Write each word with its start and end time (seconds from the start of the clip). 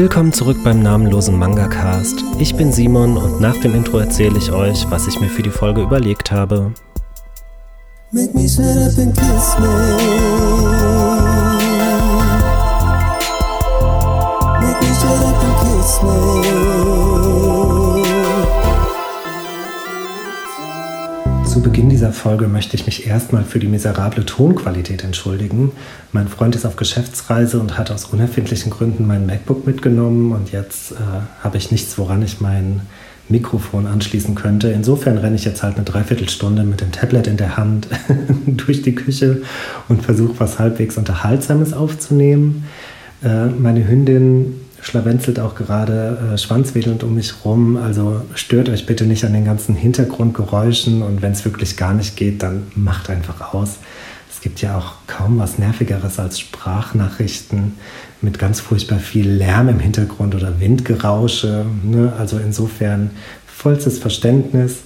Willkommen 0.00 0.32
zurück 0.32 0.56
beim 0.64 0.82
namenlosen 0.82 1.38
Manga 1.38 1.68
Cast. 1.68 2.24
Ich 2.38 2.54
bin 2.54 2.72
Simon 2.72 3.18
und 3.18 3.38
nach 3.38 3.58
dem 3.58 3.74
Intro 3.74 3.98
erzähle 3.98 4.38
ich 4.38 4.50
euch, 4.50 4.90
was 4.90 5.06
ich 5.06 5.20
mir 5.20 5.28
für 5.28 5.42
die 5.42 5.50
Folge 5.50 5.82
überlegt 5.82 6.32
habe. 6.32 6.72
Make 8.10 8.32
me 8.32 8.48
shut 8.48 8.64
up 8.64 8.96
and 8.96 9.14
kiss 9.14 9.58
me. 9.58 9.68
Make 14.62 14.80
me 14.80 14.94
shut 14.96 15.22
up 15.22 15.44
and 15.44 15.56
kiss 15.60 16.02
me. 16.02 16.79
Zu 21.50 21.60
Beginn 21.60 21.88
dieser 21.88 22.12
Folge 22.12 22.46
möchte 22.46 22.76
ich 22.76 22.86
mich 22.86 23.08
erstmal 23.08 23.42
für 23.42 23.58
die 23.58 23.66
miserable 23.66 24.24
Tonqualität 24.24 25.02
entschuldigen. 25.02 25.72
Mein 26.12 26.28
Freund 26.28 26.54
ist 26.54 26.64
auf 26.64 26.76
Geschäftsreise 26.76 27.58
und 27.58 27.76
hat 27.76 27.90
aus 27.90 28.04
unerfindlichen 28.04 28.70
Gründen 28.70 29.04
mein 29.04 29.26
MacBook 29.26 29.66
mitgenommen 29.66 30.30
und 30.30 30.52
jetzt 30.52 30.92
äh, 30.92 30.94
habe 31.42 31.56
ich 31.56 31.72
nichts, 31.72 31.98
woran 31.98 32.22
ich 32.22 32.40
mein 32.40 32.82
Mikrofon 33.28 33.88
anschließen 33.88 34.36
könnte. 34.36 34.68
Insofern 34.68 35.18
renne 35.18 35.34
ich 35.34 35.44
jetzt 35.44 35.64
halt 35.64 35.74
eine 35.74 35.84
Dreiviertelstunde 35.84 36.62
mit 36.62 36.82
dem 36.82 36.92
Tablet 36.92 37.26
in 37.26 37.36
der 37.36 37.56
Hand 37.56 37.88
durch 38.46 38.82
die 38.82 38.94
Küche 38.94 39.42
und 39.88 40.04
versuche 40.04 40.38
was 40.38 40.60
halbwegs 40.60 40.98
Unterhaltsames 40.98 41.72
aufzunehmen. 41.72 42.68
Äh, 43.24 43.46
meine 43.46 43.88
Hündin 43.88 44.54
schlawenzelt 44.82 45.38
auch 45.40 45.54
gerade 45.54 46.32
äh, 46.34 46.38
schwanzwedelnd 46.38 47.02
um 47.04 47.14
mich 47.14 47.44
rum. 47.44 47.76
Also 47.76 48.22
stört 48.34 48.68
euch 48.68 48.86
bitte 48.86 49.06
nicht 49.06 49.24
an 49.24 49.32
den 49.32 49.44
ganzen 49.44 49.74
Hintergrundgeräuschen 49.74 51.02
und 51.02 51.22
wenn 51.22 51.32
es 51.32 51.44
wirklich 51.44 51.76
gar 51.76 51.94
nicht 51.94 52.16
geht, 52.16 52.42
dann 52.42 52.64
macht 52.74 53.10
einfach 53.10 53.54
aus. 53.54 53.78
Es 54.30 54.40
gibt 54.40 54.62
ja 54.62 54.78
auch 54.78 54.94
kaum 55.06 55.38
was 55.38 55.58
Nervigeres 55.58 56.18
als 56.18 56.40
Sprachnachrichten 56.40 57.74
mit 58.22 58.38
ganz 58.38 58.60
furchtbar 58.60 58.98
viel 58.98 59.28
Lärm 59.28 59.68
im 59.68 59.80
Hintergrund 59.80 60.34
oder 60.34 60.60
Windgerausche. 60.60 61.66
Ne? 61.82 62.12
Also 62.18 62.38
insofern 62.38 63.10
vollstes 63.46 63.98
Verständnis. 63.98 64.78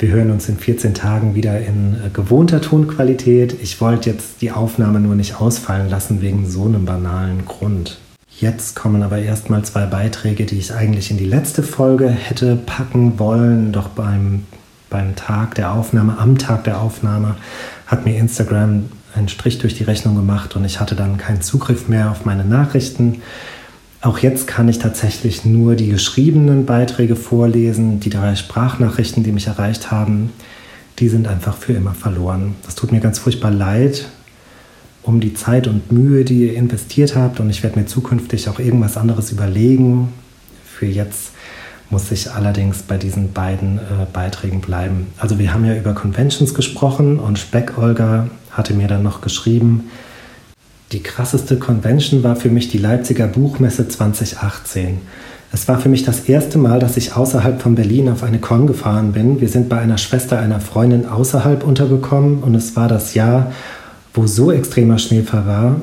Wir 0.00 0.08
hören 0.08 0.32
uns 0.32 0.48
in 0.48 0.58
14 0.58 0.94
Tagen 0.94 1.36
wieder 1.36 1.60
in 1.60 1.94
äh, 1.94 2.10
gewohnter 2.12 2.60
Tonqualität. 2.60 3.54
Ich 3.62 3.80
wollte 3.80 4.10
jetzt 4.10 4.42
die 4.42 4.50
Aufnahme 4.50 4.98
nur 4.98 5.14
nicht 5.14 5.40
ausfallen 5.40 5.88
lassen 5.88 6.20
wegen 6.20 6.50
so 6.50 6.64
einem 6.64 6.84
banalen 6.84 7.44
Grund. 7.44 7.98
Jetzt 8.42 8.74
kommen 8.74 9.04
aber 9.04 9.18
erstmal 9.18 9.64
zwei 9.64 9.86
Beiträge, 9.86 10.46
die 10.46 10.58
ich 10.58 10.74
eigentlich 10.74 11.12
in 11.12 11.16
die 11.16 11.26
letzte 11.26 11.62
Folge 11.62 12.08
hätte 12.08 12.56
packen 12.56 13.20
wollen. 13.20 13.70
Doch 13.70 13.86
beim, 13.86 14.46
beim 14.90 15.14
Tag 15.14 15.54
der 15.54 15.70
Aufnahme, 15.70 16.18
am 16.18 16.38
Tag 16.38 16.64
der 16.64 16.80
Aufnahme, 16.80 17.36
hat 17.86 18.04
mir 18.04 18.18
Instagram 18.18 18.86
einen 19.14 19.28
Strich 19.28 19.60
durch 19.60 19.74
die 19.74 19.84
Rechnung 19.84 20.16
gemacht 20.16 20.56
und 20.56 20.64
ich 20.64 20.80
hatte 20.80 20.96
dann 20.96 21.18
keinen 21.18 21.40
Zugriff 21.40 21.86
mehr 21.86 22.10
auf 22.10 22.24
meine 22.24 22.44
Nachrichten. 22.44 23.22
Auch 24.00 24.18
jetzt 24.18 24.48
kann 24.48 24.68
ich 24.68 24.80
tatsächlich 24.80 25.44
nur 25.44 25.76
die 25.76 25.90
geschriebenen 25.90 26.66
Beiträge 26.66 27.14
vorlesen. 27.14 28.00
Die 28.00 28.10
drei 28.10 28.34
Sprachnachrichten, 28.34 29.22
die 29.22 29.30
mich 29.30 29.46
erreicht 29.46 29.92
haben, 29.92 30.32
die 30.98 31.08
sind 31.08 31.28
einfach 31.28 31.56
für 31.56 31.74
immer 31.74 31.94
verloren. 31.94 32.56
Das 32.64 32.74
tut 32.74 32.90
mir 32.90 32.98
ganz 32.98 33.20
furchtbar 33.20 33.52
leid 33.52 34.08
um 35.02 35.20
die 35.20 35.34
Zeit 35.34 35.66
und 35.66 35.90
Mühe, 35.90 36.24
die 36.24 36.46
ihr 36.46 36.54
investiert 36.54 37.16
habt. 37.16 37.40
Und 37.40 37.50
ich 37.50 37.62
werde 37.62 37.78
mir 37.78 37.86
zukünftig 37.86 38.48
auch 38.48 38.58
irgendwas 38.58 38.96
anderes 38.96 39.32
überlegen. 39.32 40.12
Für 40.64 40.86
jetzt 40.86 41.32
muss 41.90 42.10
ich 42.10 42.30
allerdings 42.30 42.82
bei 42.82 42.96
diesen 42.96 43.32
beiden 43.32 43.78
äh, 43.78 44.06
Beiträgen 44.12 44.60
bleiben. 44.60 45.08
Also 45.18 45.38
wir 45.38 45.52
haben 45.52 45.64
ja 45.64 45.76
über 45.76 45.92
Conventions 45.92 46.54
gesprochen 46.54 47.18
und 47.18 47.38
Speck 47.38 47.76
Olga 47.76 48.28
hatte 48.50 48.74
mir 48.74 48.88
dann 48.88 49.02
noch 49.02 49.20
geschrieben, 49.20 49.90
die 50.92 51.02
krasseste 51.02 51.58
Convention 51.58 52.22
war 52.22 52.36
für 52.36 52.50
mich 52.50 52.68
die 52.68 52.78
Leipziger 52.78 53.26
Buchmesse 53.26 53.88
2018. 53.88 55.00
Es 55.50 55.68
war 55.68 55.78
für 55.78 55.88
mich 55.88 56.02
das 56.02 56.20
erste 56.20 56.58
Mal, 56.58 56.80
dass 56.80 56.96
ich 56.96 57.14
außerhalb 57.14 57.60
von 57.60 57.74
Berlin 57.74 58.08
auf 58.08 58.22
eine 58.22 58.38
Con 58.38 58.66
gefahren 58.66 59.12
bin. 59.12 59.40
Wir 59.40 59.48
sind 59.48 59.68
bei 59.68 59.78
einer 59.78 59.98
Schwester 59.98 60.38
einer 60.38 60.60
Freundin 60.60 61.06
außerhalb 61.06 61.64
untergekommen 61.64 62.42
und 62.42 62.54
es 62.54 62.74
war 62.76 62.88
das 62.88 63.14
Jahr, 63.14 63.52
wo 64.14 64.26
so 64.26 64.52
extremer 64.52 64.98
Schneefall 64.98 65.46
war, 65.46 65.80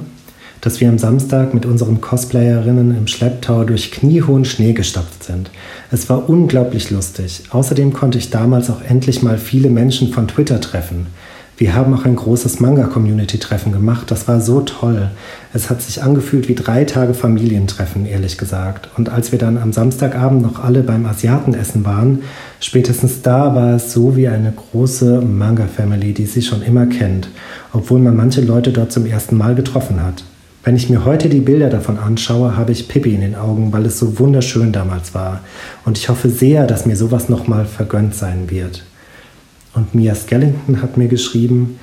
dass 0.62 0.82
wir 0.82 0.90
am 0.90 0.98
Samstag 0.98 1.54
mit 1.54 1.66
unseren 1.66 2.02
Cosplayerinnen 2.02 2.96
im 2.98 3.08
Schlepptau 3.08 3.64
durch 3.64 3.92
kniehohen 3.92 4.46
Schnee 4.46 4.74
gestapft 4.74 5.24
sind. 5.24 5.50
Es 5.90 6.10
war 6.10 6.30
unglaublich 6.30 6.90
lustig. 6.90 7.44
Außerdem 7.50 7.94
konnte 7.94 8.18
ich 8.18 8.30
damals 8.30 8.70
auch 8.70 8.82
endlich 8.82 9.24
mal 9.24 9.38
viele 9.38 9.70
Menschen 9.70 10.12
von 10.12 10.28
Twitter 10.28 10.60
treffen. 10.60 11.08
Wir 11.60 11.76
haben 11.76 11.94
auch 11.94 12.06
ein 12.06 12.16
großes 12.16 12.62
Manga-Community-Treffen 12.62 13.74
gemacht. 13.74 14.10
Das 14.12 14.30
war 14.30 14.40
so 14.40 14.62
toll. 14.62 15.12
Es 15.54 15.70
hat 15.70 15.82
sich 15.82 16.02
angefühlt 16.02 16.48
wie 16.48 16.56
drei 16.56 16.86
Tage 16.86 17.14
Familientreffen, 17.14 18.06
ehrlich 18.06 18.38
gesagt. 18.38 18.88
Und 18.96 19.10
als 19.10 19.34
wir 19.34 19.40
dann 19.40 19.58
am 19.58 19.74
Samstagabend 19.74 20.42
noch 20.42 20.64
alle 20.64 20.84
beim 20.84 21.06
Asiatenessen 21.06 21.84
waren, 21.84 22.24
spätestens 22.62 23.24
da 23.24 23.56
war 23.56 23.76
es 23.76 23.92
so 23.92 24.16
wie 24.16 24.30
eine 24.30 24.54
große 24.54 25.20
Manga-Family, 25.20 26.14
die 26.14 26.28
sich 26.28 26.48
schon 26.48 26.62
immer 26.62 26.86
kennt, 26.86 27.28
obwohl 27.74 28.00
man 28.00 28.16
manche 28.16 28.40
Leute 28.40 28.72
dort 28.72 28.94
zum 28.94 29.06
ersten 29.06 29.36
Mal 29.36 29.54
getroffen 29.54 30.02
hat. 30.02 30.24
Wenn 30.64 30.78
ich 30.78 30.90
mir 30.90 31.04
heute 31.04 31.28
die 31.28 31.42
Bilder 31.42 31.70
davon 31.70 32.00
anschaue, 32.00 32.56
habe 32.56 32.72
ich 32.72 32.88
Pippi 32.88 33.14
in 33.14 33.20
den 33.22 33.36
Augen, 33.36 33.74
weil 33.74 33.86
es 33.86 34.00
so 34.00 34.18
wunderschön 34.18 34.72
damals 34.72 35.14
war. 35.14 35.42
Und 35.84 35.98
ich 35.98 36.08
hoffe 36.08 36.30
sehr, 36.30 36.66
dass 36.66 36.86
mir 36.86 36.96
sowas 36.96 37.28
nochmal 37.28 37.66
vergönnt 37.66 38.16
sein 38.16 38.50
wird. 38.50 38.86
Und 39.80 39.96
Mia 39.96 40.14
Skellington 40.14 40.82
hat 40.82 40.98
mir 40.98 41.08
geschrieben, 41.08 41.80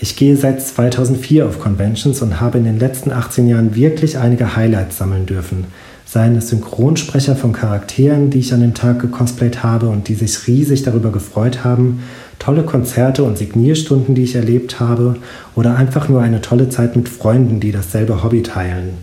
ich 0.00 0.16
gehe 0.16 0.36
seit 0.36 0.60
2004 0.60 1.46
auf 1.46 1.60
Conventions 1.60 2.20
und 2.20 2.40
habe 2.40 2.58
in 2.58 2.64
den 2.64 2.80
letzten 2.80 3.12
18 3.12 3.46
Jahren 3.46 3.76
wirklich 3.76 4.18
einige 4.18 4.56
Highlights 4.56 4.98
sammeln 4.98 5.24
dürfen. 5.24 5.66
Seien 6.04 6.34
es 6.36 6.48
Synchronsprecher 6.48 7.36
von 7.36 7.52
Charakteren, 7.52 8.30
die 8.30 8.40
ich 8.40 8.52
an 8.52 8.60
dem 8.60 8.74
Tag 8.74 9.00
gecosplayt 9.00 9.62
habe 9.62 9.88
und 9.88 10.08
die 10.08 10.14
sich 10.14 10.48
riesig 10.48 10.82
darüber 10.82 11.12
gefreut 11.12 11.62
haben, 11.62 12.02
tolle 12.40 12.64
Konzerte 12.64 13.22
und 13.22 13.38
Signierstunden, 13.38 14.16
die 14.16 14.24
ich 14.24 14.34
erlebt 14.34 14.80
habe, 14.80 15.16
oder 15.54 15.76
einfach 15.76 16.08
nur 16.08 16.20
eine 16.22 16.40
tolle 16.40 16.68
Zeit 16.70 16.96
mit 16.96 17.08
Freunden, 17.08 17.60
die 17.60 17.70
dasselbe 17.70 18.24
Hobby 18.24 18.42
teilen. 18.42 18.94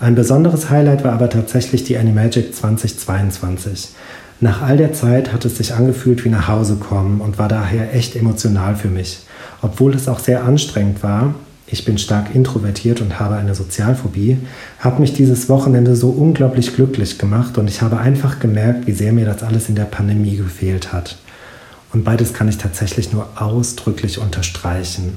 Ein 0.00 0.16
besonderes 0.16 0.68
Highlight 0.68 1.04
war 1.04 1.12
aber 1.12 1.30
tatsächlich 1.30 1.84
die 1.84 1.96
Animagic 1.96 2.54
2022. 2.54 3.90
Nach 4.40 4.62
all 4.62 4.76
der 4.76 4.92
Zeit 4.92 5.32
hat 5.32 5.44
es 5.44 5.56
sich 5.56 5.74
angefühlt 5.74 6.24
wie 6.24 6.28
nach 6.28 6.48
Hause 6.48 6.76
kommen 6.76 7.20
und 7.20 7.38
war 7.38 7.48
daher 7.48 7.94
echt 7.94 8.16
emotional 8.16 8.76
für 8.76 8.88
mich. 8.88 9.20
Obwohl 9.62 9.94
es 9.94 10.08
auch 10.08 10.18
sehr 10.18 10.44
anstrengend 10.44 11.02
war, 11.02 11.34
ich 11.66 11.84
bin 11.84 11.96
stark 11.96 12.34
introvertiert 12.34 13.00
und 13.00 13.18
habe 13.18 13.36
eine 13.36 13.54
Sozialphobie, 13.54 14.38
hat 14.78 15.00
mich 15.00 15.14
dieses 15.14 15.48
Wochenende 15.48 15.96
so 15.96 16.10
unglaublich 16.10 16.74
glücklich 16.74 17.18
gemacht 17.18 17.56
und 17.56 17.68
ich 17.68 17.80
habe 17.80 17.98
einfach 17.98 18.38
gemerkt, 18.38 18.86
wie 18.86 18.92
sehr 18.92 19.12
mir 19.12 19.24
das 19.24 19.42
alles 19.42 19.68
in 19.68 19.74
der 19.74 19.84
Pandemie 19.84 20.36
gefehlt 20.36 20.92
hat. 20.92 21.16
Und 21.92 22.04
beides 22.04 22.34
kann 22.34 22.48
ich 22.48 22.58
tatsächlich 22.58 23.12
nur 23.12 23.28
ausdrücklich 23.36 24.18
unterstreichen. 24.18 25.16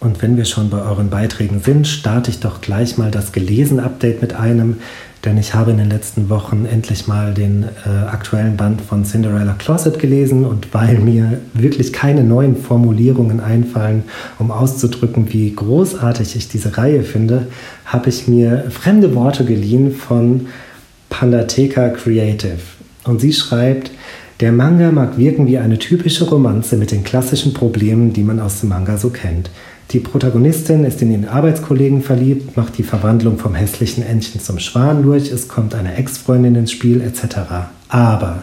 Und 0.00 0.20
wenn 0.20 0.36
wir 0.36 0.44
schon 0.44 0.70
bei 0.70 0.82
euren 0.82 1.08
Beiträgen 1.08 1.60
sind, 1.60 1.86
starte 1.86 2.30
ich 2.30 2.40
doch 2.40 2.60
gleich 2.60 2.98
mal 2.98 3.10
das 3.10 3.32
Gelesen-Update 3.32 4.20
mit 4.20 4.34
einem, 4.34 4.78
denn 5.24 5.38
ich 5.38 5.54
habe 5.54 5.70
in 5.70 5.78
den 5.78 5.88
letzten 5.88 6.28
Wochen 6.28 6.66
endlich 6.70 7.06
mal 7.06 7.32
den 7.32 7.64
äh, 7.64 7.88
aktuellen 7.88 8.56
Band 8.56 8.80
von 8.80 9.04
Cinderella 9.04 9.54
Closet 9.54 9.98
gelesen 9.98 10.44
und 10.44 10.74
weil 10.74 10.98
mir 10.98 11.40
wirklich 11.54 11.92
keine 11.92 12.22
neuen 12.22 12.56
Formulierungen 12.56 13.40
einfallen, 13.40 14.04
um 14.38 14.50
auszudrücken, 14.50 15.32
wie 15.32 15.54
großartig 15.54 16.36
ich 16.36 16.48
diese 16.48 16.76
Reihe 16.76 17.02
finde, 17.02 17.46
habe 17.86 18.10
ich 18.10 18.28
mir 18.28 18.66
fremde 18.70 19.14
Worte 19.14 19.44
geliehen 19.44 19.92
von 19.92 20.48
Pandateka 21.08 21.88
Creative. 21.90 22.58
Und 23.04 23.20
sie 23.20 23.32
schreibt, 23.32 23.90
der 24.40 24.52
Manga 24.52 24.90
mag 24.90 25.16
wirken 25.16 25.46
wie 25.46 25.58
eine 25.58 25.78
typische 25.78 26.28
Romanze 26.28 26.76
mit 26.76 26.90
den 26.90 27.04
klassischen 27.04 27.54
Problemen, 27.54 28.12
die 28.12 28.24
man 28.24 28.40
aus 28.40 28.60
dem 28.60 28.70
Manga 28.70 28.98
so 28.98 29.10
kennt. 29.10 29.48
Die 29.90 30.00
Protagonistin 30.00 30.84
ist 30.84 31.02
in 31.02 31.12
ihren 31.12 31.28
Arbeitskollegen 31.28 32.02
verliebt, 32.02 32.56
macht 32.56 32.78
die 32.78 32.82
Verwandlung 32.82 33.38
vom 33.38 33.54
hässlichen 33.54 34.04
Entchen 34.04 34.40
zum 34.40 34.58
Schwan 34.58 35.02
durch, 35.02 35.30
es 35.30 35.46
kommt 35.46 35.74
eine 35.74 35.96
Ex-Freundin 35.96 36.54
ins 36.56 36.72
Spiel 36.72 37.00
etc. 37.00 37.68
Aber 37.88 38.42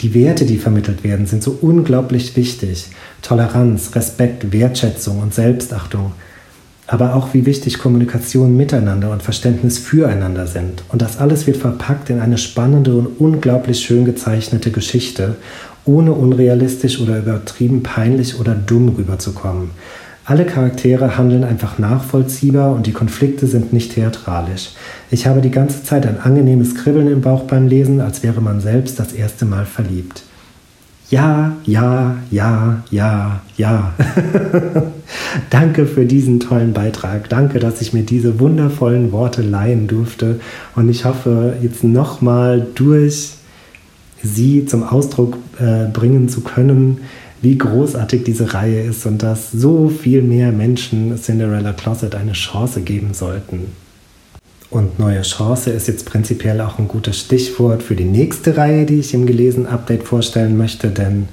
die 0.00 0.14
Werte, 0.14 0.44
die 0.44 0.58
vermittelt 0.58 1.04
werden, 1.04 1.26
sind 1.26 1.44
so 1.44 1.56
unglaublich 1.60 2.36
wichtig. 2.36 2.88
Toleranz, 3.22 3.94
Respekt, 3.94 4.52
Wertschätzung 4.52 5.20
und 5.20 5.32
Selbstachtung. 5.32 6.12
Aber 6.88 7.14
auch 7.14 7.32
wie 7.32 7.46
wichtig 7.46 7.78
Kommunikation 7.78 8.56
miteinander 8.56 9.12
und 9.12 9.22
Verständnis 9.22 9.78
füreinander 9.78 10.48
sind. 10.48 10.82
Und 10.88 11.00
das 11.00 11.18
alles 11.18 11.46
wird 11.46 11.58
verpackt 11.58 12.10
in 12.10 12.18
eine 12.18 12.38
spannende 12.38 12.96
und 12.96 13.20
unglaublich 13.20 13.78
schön 13.78 14.04
gezeichnete 14.04 14.72
Geschichte, 14.72 15.36
ohne 15.84 16.12
unrealistisch 16.12 17.00
oder 17.00 17.18
übertrieben 17.18 17.84
peinlich 17.84 18.40
oder 18.40 18.54
dumm 18.54 18.88
rüberzukommen. 18.88 19.70
Alle 20.24 20.44
Charaktere 20.46 21.18
handeln 21.18 21.42
einfach 21.42 21.78
nachvollziehbar 21.78 22.72
und 22.72 22.86
die 22.86 22.92
Konflikte 22.92 23.48
sind 23.48 23.72
nicht 23.72 23.94
theatralisch. 23.94 24.70
Ich 25.10 25.26
habe 25.26 25.40
die 25.40 25.50
ganze 25.50 25.82
Zeit 25.82 26.06
ein 26.06 26.20
angenehmes 26.20 26.76
Kribbeln 26.76 27.08
im 27.08 27.22
Bauch 27.22 27.42
beim 27.42 27.66
Lesen, 27.66 28.00
als 28.00 28.22
wäre 28.22 28.40
man 28.40 28.60
selbst 28.60 29.00
das 29.00 29.12
erste 29.12 29.46
Mal 29.46 29.66
verliebt. 29.66 30.22
Ja, 31.10 31.56
ja, 31.64 32.16
ja, 32.30 32.82
ja, 32.90 33.40
ja. 33.56 33.92
Danke 35.50 35.86
für 35.86 36.06
diesen 36.06 36.40
tollen 36.40 36.72
Beitrag. 36.72 37.28
Danke, 37.28 37.58
dass 37.58 37.82
ich 37.82 37.92
mir 37.92 38.02
diese 38.02 38.40
wundervollen 38.40 39.12
Worte 39.12 39.42
leihen 39.42 39.88
durfte. 39.88 40.40
Und 40.74 40.88
ich 40.88 41.04
hoffe, 41.04 41.56
jetzt 41.60 41.84
nochmal 41.84 42.66
durch 42.76 43.32
sie 44.22 44.64
zum 44.64 44.84
Ausdruck 44.84 45.36
äh, 45.58 45.86
bringen 45.92 46.28
zu 46.28 46.40
können, 46.40 46.98
wie 47.42 47.58
großartig 47.58 48.22
diese 48.22 48.54
Reihe 48.54 48.82
ist 48.82 49.04
und 49.04 49.22
dass 49.22 49.50
so 49.50 49.88
viel 49.88 50.22
mehr 50.22 50.52
Menschen 50.52 51.18
Cinderella 51.20 51.72
Closet 51.72 52.14
eine 52.14 52.32
Chance 52.32 52.80
geben 52.80 53.12
sollten. 53.12 53.72
Und 54.70 54.98
neue 54.98 55.20
Chance 55.20 55.70
ist 55.70 55.88
jetzt 55.88 56.06
prinzipiell 56.06 56.60
auch 56.62 56.78
ein 56.78 56.88
gutes 56.88 57.18
Stichwort 57.18 57.82
für 57.82 57.94
die 57.94 58.04
nächste 58.04 58.56
Reihe, 58.56 58.86
die 58.86 59.00
ich 59.00 59.12
im 59.12 59.26
Gelesen 59.26 59.66
Update 59.66 60.04
vorstellen 60.04 60.56
möchte, 60.56 60.88
denn 60.88 61.28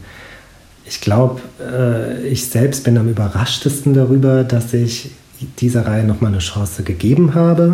ich 0.86 1.00
glaube, 1.00 1.40
äh, 1.62 2.28
ich 2.28 2.48
selbst 2.48 2.84
bin 2.84 2.98
am 2.98 3.08
überraschtesten 3.08 3.94
darüber, 3.94 4.44
dass 4.44 4.74
ich 4.74 5.12
dieser 5.60 5.86
Reihe 5.86 6.04
nochmal 6.04 6.32
eine 6.32 6.40
Chance 6.40 6.84
gegeben 6.84 7.36
habe. 7.36 7.72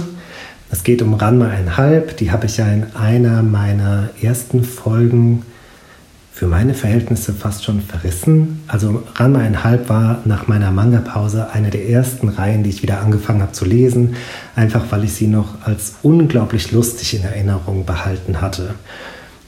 Es 0.69 0.83
geht 0.83 1.01
um 1.01 1.13
Ranma 1.13 1.47
einhalb, 1.47 2.17
die 2.17 2.31
habe 2.31 2.47
ich 2.47 2.57
ja 2.57 2.67
in 2.67 2.83
einer 2.93 3.41
meiner 3.41 4.09
ersten 4.21 4.63
Folgen 4.63 5.43
für 6.35 6.47
meine 6.47 6.73
Verhältnisse 6.73 7.31
fast 7.31 7.63
schon 7.63 7.79
verrissen. 7.79 8.61
Also 8.67 9.03
Ranma 9.15 9.39
einhalb 9.39 9.87
war 9.87 10.21
nach 10.25 10.49
meiner 10.49 10.69
Manga-Pause 10.69 11.51
eine 11.53 11.69
der 11.69 11.87
ersten 11.87 12.27
Reihen, 12.27 12.61
die 12.61 12.71
ich 12.71 12.83
wieder 12.83 12.99
angefangen 12.99 13.41
habe 13.41 13.53
zu 13.53 13.63
lesen, 13.63 14.17
einfach 14.53 14.83
weil 14.89 15.05
ich 15.05 15.13
sie 15.13 15.27
noch 15.27 15.61
als 15.63 15.93
unglaublich 16.03 16.73
lustig 16.73 17.13
in 17.13 17.23
Erinnerung 17.23 17.85
behalten 17.85 18.41
hatte. 18.41 18.75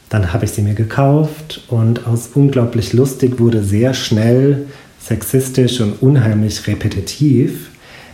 Dann 0.08 0.32
habe 0.32 0.46
ich 0.46 0.52
sie 0.52 0.62
mir 0.62 0.72
gekauft 0.72 1.62
und 1.68 2.06
aus 2.06 2.30
unglaublich 2.32 2.94
lustig 2.94 3.38
wurde 3.38 3.62
sehr 3.62 3.92
schnell 3.92 4.64
sexistisch 4.98 5.82
und 5.82 6.00
unheimlich 6.00 6.66
repetitiv. 6.66 7.68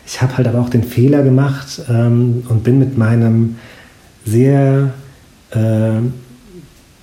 Ich 0.05 0.21
habe 0.21 0.37
halt 0.37 0.49
aber 0.49 0.59
auch 0.59 0.69
den 0.69 0.83
Fehler 0.83 1.23
gemacht 1.23 1.81
ähm, 1.89 2.43
und 2.49 2.65
bin 2.65 2.81
mit 2.81 2.99
meinem 2.99 3.55
sehr 4.25 4.93
äh, 5.53 6.01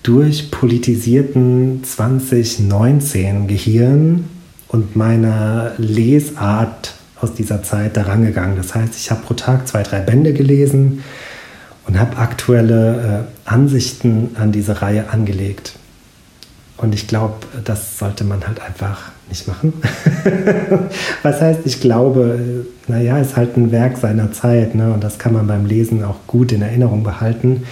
durchpolitisierten 0.04 1.84
2019 1.84 3.48
Gehirn 3.48 4.26
und 4.68 4.96
meiner 4.96 5.74
Lesart 5.78 6.96
aus 7.20 7.34
dieser 7.34 7.62
Zeit 7.62 7.98
daran 7.98 8.24
gegangen. 8.24 8.56
Das 8.58 8.74
heißt, 8.74 8.96
ich 8.96 9.12
habe 9.12 9.22
pro 9.22 9.34
Tag 9.36 9.68
zwei, 9.68 9.84
drei 9.84 10.00
Bände 10.00 10.34
gelesen 10.34 11.04
und 11.88 12.00
habe 12.00 12.18
aktuelle 12.18 13.28
äh, 13.46 13.50
Ansichten 13.50 14.36
an 14.40 14.52
diese 14.52 14.82
Reihe 14.82 15.10
angelegt. 15.10 15.74
Und 16.78 16.96
ich 16.96 17.08
glaube, 17.08 17.36
das 17.64 18.00
sollte 18.00 18.24
man 18.24 18.48
halt 18.48 18.60
einfach 18.60 19.12
nicht 19.30 19.48
machen. 19.48 19.74
Was 21.24 21.40
heißt, 21.40 21.60
ich 21.66 21.80
glaube, 21.80 22.66
naja, 22.88 23.20
ist 23.20 23.38
halt 23.38 23.56
ein 23.56 23.72
Werk 23.72 23.98
seiner 23.98 24.32
Zeit 24.32 24.74
ne? 24.74 24.92
und 24.92 25.04
das 25.04 25.20
kann 25.20 25.34
man 25.34 25.46
beim 25.46 25.68
Lesen 25.68 26.04
auch 26.04 26.18
gut 26.26 26.52
in 26.52 26.64
Erinnerung 26.64 27.04
behalten. 27.04 27.64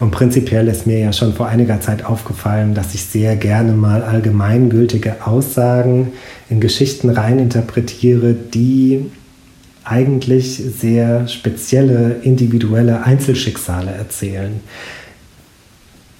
Und 0.00 0.10
prinzipiell 0.10 0.68
ist 0.68 0.86
mir 0.86 0.98
ja 0.98 1.12
schon 1.12 1.32
vor 1.34 1.46
einiger 1.46 1.80
Zeit 1.80 2.04
aufgefallen, 2.04 2.74
dass 2.74 2.94
ich 2.94 3.04
sehr 3.04 3.36
gerne 3.36 3.72
mal 3.72 4.02
allgemeingültige 4.02 5.26
Aussagen 5.26 6.12
in 6.50 6.60
Geschichten 6.60 7.10
reininterpretiere, 7.10 8.34
die 8.34 9.10
eigentlich 9.84 10.56
sehr 10.56 11.26
spezielle, 11.28 12.16
individuelle 12.22 13.04
Einzelschicksale 13.04 13.90
erzählen. 13.90 14.60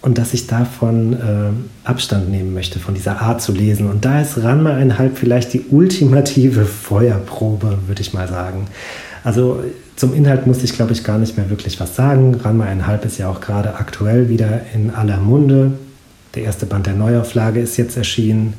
Und 0.00 0.18
dass 0.18 0.34
ich 0.34 0.48
davon 0.48 1.12
äh, 1.12 1.86
Abstand 1.88 2.28
nehmen 2.28 2.54
möchte, 2.54 2.80
von 2.80 2.94
dieser 2.94 3.20
Art 3.20 3.40
zu 3.40 3.52
lesen. 3.52 3.88
Und 3.88 4.04
da 4.04 4.20
ist 4.20 4.42
Ranma 4.42 4.74
einhalb 4.74 5.16
vielleicht 5.16 5.52
die 5.52 5.66
ultimative 5.70 6.64
Feuerprobe, 6.64 7.78
würde 7.86 8.02
ich 8.02 8.12
mal 8.12 8.26
sagen. 8.26 8.66
Also 9.24 9.62
zum 9.96 10.14
Inhalt 10.14 10.46
muss 10.46 10.62
ich, 10.62 10.72
glaube 10.72 10.92
ich, 10.92 11.04
gar 11.04 11.18
nicht 11.18 11.36
mehr 11.36 11.48
wirklich 11.50 11.78
was 11.80 11.94
sagen. 11.96 12.34
Ranma 12.34 12.64
einhalb 12.64 13.04
ist 13.04 13.18
ja 13.18 13.28
auch 13.28 13.40
gerade 13.40 13.76
aktuell 13.76 14.28
wieder 14.28 14.62
in 14.74 14.90
aller 14.90 15.18
Munde. 15.18 15.72
Der 16.34 16.44
erste 16.44 16.66
Band 16.66 16.86
der 16.86 16.94
Neuauflage 16.94 17.60
ist 17.60 17.76
jetzt 17.76 17.96
erschienen. 17.96 18.54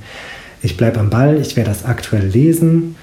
Ich 0.61 0.77
bleibe 0.77 0.99
am 0.99 1.09
Ball, 1.09 1.39
ich 1.41 1.57
werde 1.57 1.69
das 1.69 1.85
aktuell 1.85 2.25
lesen. 2.25 2.95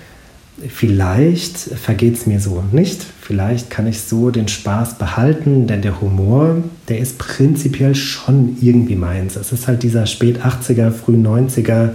Vielleicht 0.69 1.57
vergeht 1.59 2.17
es 2.17 2.27
mir 2.27 2.41
so 2.41 2.63
nicht. 2.73 3.05
Vielleicht 3.21 3.71
kann 3.71 3.87
ich 3.87 4.01
so 4.01 4.31
den 4.31 4.49
Spaß 4.49 4.99
behalten, 4.99 5.67
denn 5.67 5.83
der 5.83 6.01
Humor, 6.01 6.63
der 6.89 6.99
ist 6.99 7.19
prinzipiell 7.19 7.95
schon 7.95 8.57
irgendwie 8.61 8.97
meins. 8.97 9.37
Es 9.37 9.53
ist 9.53 9.69
halt 9.69 9.83
dieser 9.83 10.07
spät 10.07 10.41
80er, 10.41 10.91
früh 10.91 11.15
90er 11.15 11.91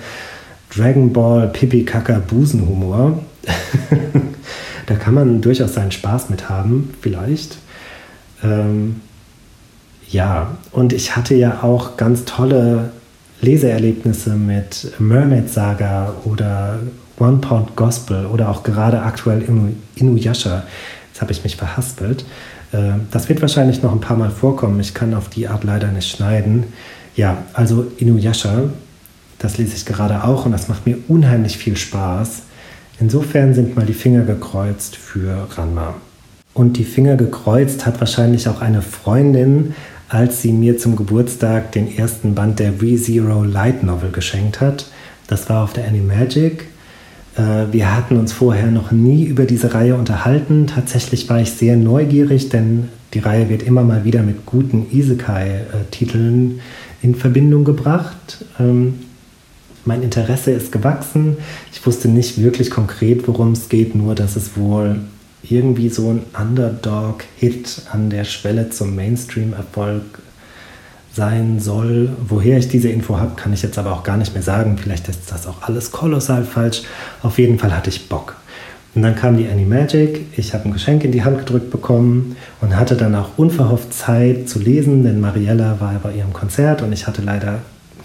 Dragon 0.75 1.13
Ball, 1.13 1.47
Pipi 1.47 1.85
Kaka 1.85 2.19
Busenhumor. 2.19 3.23
Da 4.87 4.95
kann 4.95 5.13
man 5.13 5.41
durchaus 5.41 5.73
seinen 5.73 5.91
Spaß 5.91 6.29
mit 6.29 6.49
haben, 6.49 6.93
vielleicht. 7.01 7.57
Ähm, 8.43 9.01
ja, 10.09 10.55
und 10.71 10.93
ich 10.93 11.15
hatte 11.15 11.35
ja 11.35 11.63
auch 11.63 11.97
ganz 11.97 12.25
tolle 12.25 12.91
Leseerlebnisse 13.41 14.35
mit 14.35 14.93
Mermaid 14.99 15.49
Saga 15.49 16.13
oder 16.23 16.79
One 17.17 17.37
Pound 17.37 17.75
Gospel 17.75 18.25
oder 18.27 18.49
auch 18.49 18.63
gerade 18.63 19.01
aktuell 19.01 19.41
Inu, 19.41 19.73
Inuyasha. 19.95 20.63
Jetzt 21.11 21.21
habe 21.21 21.31
ich 21.31 21.43
mich 21.43 21.55
verhaspelt. 21.55 22.25
Äh, 22.71 22.93
das 23.11 23.29
wird 23.29 23.41
wahrscheinlich 23.41 23.81
noch 23.81 23.91
ein 23.91 24.01
paar 24.01 24.17
Mal 24.17 24.29
vorkommen. 24.29 24.79
Ich 24.79 24.93
kann 24.93 25.13
auf 25.13 25.29
die 25.29 25.47
Art 25.47 25.63
leider 25.63 25.87
nicht 25.87 26.09
schneiden. 26.09 26.65
Ja, 27.15 27.37
also 27.53 27.87
Inuyasha, 27.97 28.63
das 29.39 29.57
lese 29.57 29.75
ich 29.75 29.85
gerade 29.85 30.23
auch 30.23 30.45
und 30.45 30.51
das 30.51 30.67
macht 30.67 30.85
mir 30.85 30.97
unheimlich 31.07 31.57
viel 31.57 31.77
Spaß. 31.77 32.43
Insofern 32.99 33.53
sind 33.53 33.75
mal 33.75 33.85
die 33.85 33.93
Finger 33.93 34.23
gekreuzt 34.23 34.95
für 34.95 35.47
Ranma. 35.57 35.95
Und 36.53 36.77
die 36.77 36.85
Finger 36.85 37.17
gekreuzt 37.17 37.85
hat 37.85 37.99
wahrscheinlich 37.99 38.47
auch 38.47 38.61
eine 38.61 38.81
Freundin, 38.81 39.75
als 40.07 40.41
sie 40.41 40.53
mir 40.53 40.77
zum 40.77 40.95
Geburtstag 40.95 41.73
den 41.73 41.97
ersten 41.97 42.35
Band 42.35 42.59
der 42.59 42.81
ReZero 42.81 43.43
Light 43.43 43.83
Novel 43.83 44.11
geschenkt 44.11 44.61
hat. 44.61 44.85
Das 45.27 45.49
war 45.49 45.63
auf 45.63 45.73
der 45.73 45.87
Animagic. 45.87 46.67
Äh, 47.35 47.65
wir 47.71 47.93
hatten 47.95 48.17
uns 48.17 48.31
vorher 48.31 48.67
noch 48.67 48.91
nie 48.91 49.25
über 49.25 49.43
diese 49.45 49.73
Reihe 49.73 49.95
unterhalten. 49.95 50.67
Tatsächlich 50.67 51.29
war 51.29 51.41
ich 51.41 51.51
sehr 51.51 51.75
neugierig, 51.75 52.49
denn 52.49 52.89
die 53.13 53.19
Reihe 53.19 53.49
wird 53.49 53.63
immer 53.63 53.83
mal 53.83 54.05
wieder 54.05 54.21
mit 54.23 54.45
guten 54.45 54.87
Isekai-Titeln 54.91 56.61
in 57.01 57.15
Verbindung 57.15 57.63
gebracht. 57.63 58.45
Mein 59.85 60.01
Interesse 60.01 60.49
ist 60.51 60.71
gewachsen. 60.71 61.37
Ich 61.71 61.85
wusste 61.85 62.07
nicht 62.07 62.41
wirklich 62.41 62.71
konkret, 62.71 63.27
worum 63.27 63.51
es 63.51 63.69
geht, 63.69 63.93
nur 63.93 64.15
dass 64.15 64.35
es 64.35 64.57
wohl 64.57 64.99
irgendwie 65.43 65.89
so 65.89 66.09
ein 66.09 66.23
Underdog-Hit 66.39 67.83
an 67.91 68.09
der 68.09 68.23
Schwelle 68.23 68.71
zum 68.71 68.95
Mainstream-Erfolg 68.95 70.01
sein 71.13 71.59
soll. 71.59 72.09
Woher 72.27 72.57
ich 72.57 72.67
diese 72.67 72.89
Info 72.89 73.19
habe, 73.19 73.35
kann 73.35 73.53
ich 73.53 73.61
jetzt 73.61 73.77
aber 73.77 73.93
auch 73.93 74.03
gar 74.03 74.17
nicht 74.17 74.33
mehr 74.33 74.41
sagen. 74.41 74.77
Vielleicht 74.81 75.07
ist 75.07 75.31
das 75.31 75.45
auch 75.45 75.61
alles 75.61 75.91
kolossal 75.91 76.45
falsch. 76.45 76.81
Auf 77.21 77.37
jeden 77.37 77.59
Fall 77.59 77.75
hatte 77.75 77.91
ich 77.91 78.09
Bock. 78.09 78.35
Und 78.95 79.03
dann 79.03 79.15
kam 79.15 79.37
die 79.37 79.47
Animagic, 79.47 80.21
ich 80.35 80.53
habe 80.53 80.65
ein 80.65 80.73
Geschenk 80.73 81.03
in 81.03 81.11
die 81.11 81.23
Hand 81.23 81.37
gedrückt 81.37 81.69
bekommen 81.69 82.37
und 82.61 82.75
hatte 82.75 82.95
dann 82.95 83.13
auch 83.13 83.37
unverhofft 83.37 83.93
Zeit 83.93 84.49
zu 84.49 84.57
lesen, 84.57 85.03
denn 85.03 85.19
Mariella 85.19 85.79
war 85.79 85.93
bei 86.01 86.13
ihrem 86.13 86.31
Konzert 86.31 86.81
und 86.81 86.93
ich 86.93 87.05
hatte 87.05 87.21
leider 87.21 87.59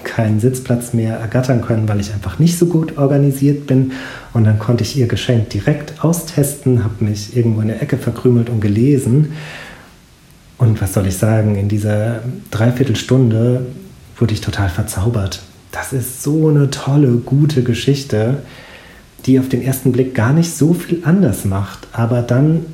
keinen 0.05 0.41
Sitzplatz 0.41 0.93
mehr 0.93 1.17
ergattern 1.17 1.63
können, 1.63 1.89
weil 1.89 2.01
ich 2.01 2.13
einfach 2.13 2.39
nicht 2.39 2.59
so 2.59 2.67
gut 2.67 2.99
organisiert 2.99 3.67
bin. 3.67 3.93
Und 4.33 4.45
dann 4.45 4.59
konnte 4.59 4.85
ich 4.85 4.97
ihr 4.97 5.07
Geschenk 5.07 5.51
direkt 5.51 6.05
austesten, 6.05 6.85
habe 6.85 7.05
mich 7.05 7.37
irgendwo 7.37 7.61
in 7.61 7.69
der 7.69 7.83
Ecke 7.83 7.97
verkrümelt 7.99 8.51
und 8.51 8.61
gelesen. 8.61 9.33
Und 10.59 10.81
was 10.81 10.93
soll 10.95 11.07
ich 11.07 11.17
sagen, 11.17 11.57
in 11.57 11.69
dieser 11.69 12.23
Dreiviertelstunde 12.51 13.67
wurde 14.19 14.35
ich 14.35 14.41
total 14.41 14.69
verzaubert. 14.69 15.43
Das 15.73 15.93
ist 15.93 16.23
so 16.23 16.49
eine 16.49 16.71
tolle, 16.71 17.13
gute 17.17 17.63
Geschichte, 17.63 18.43
die 19.27 19.39
auf 19.39 19.49
den 19.49 19.63
ersten 19.63 19.93
Blick 19.93 20.15
gar 20.15 20.33
nicht 20.33 20.55
so 20.55 20.75
viel 20.75 21.03
anders 21.05 21.45
macht, 21.45 21.89
aber 21.93 22.23
dann 22.23 22.67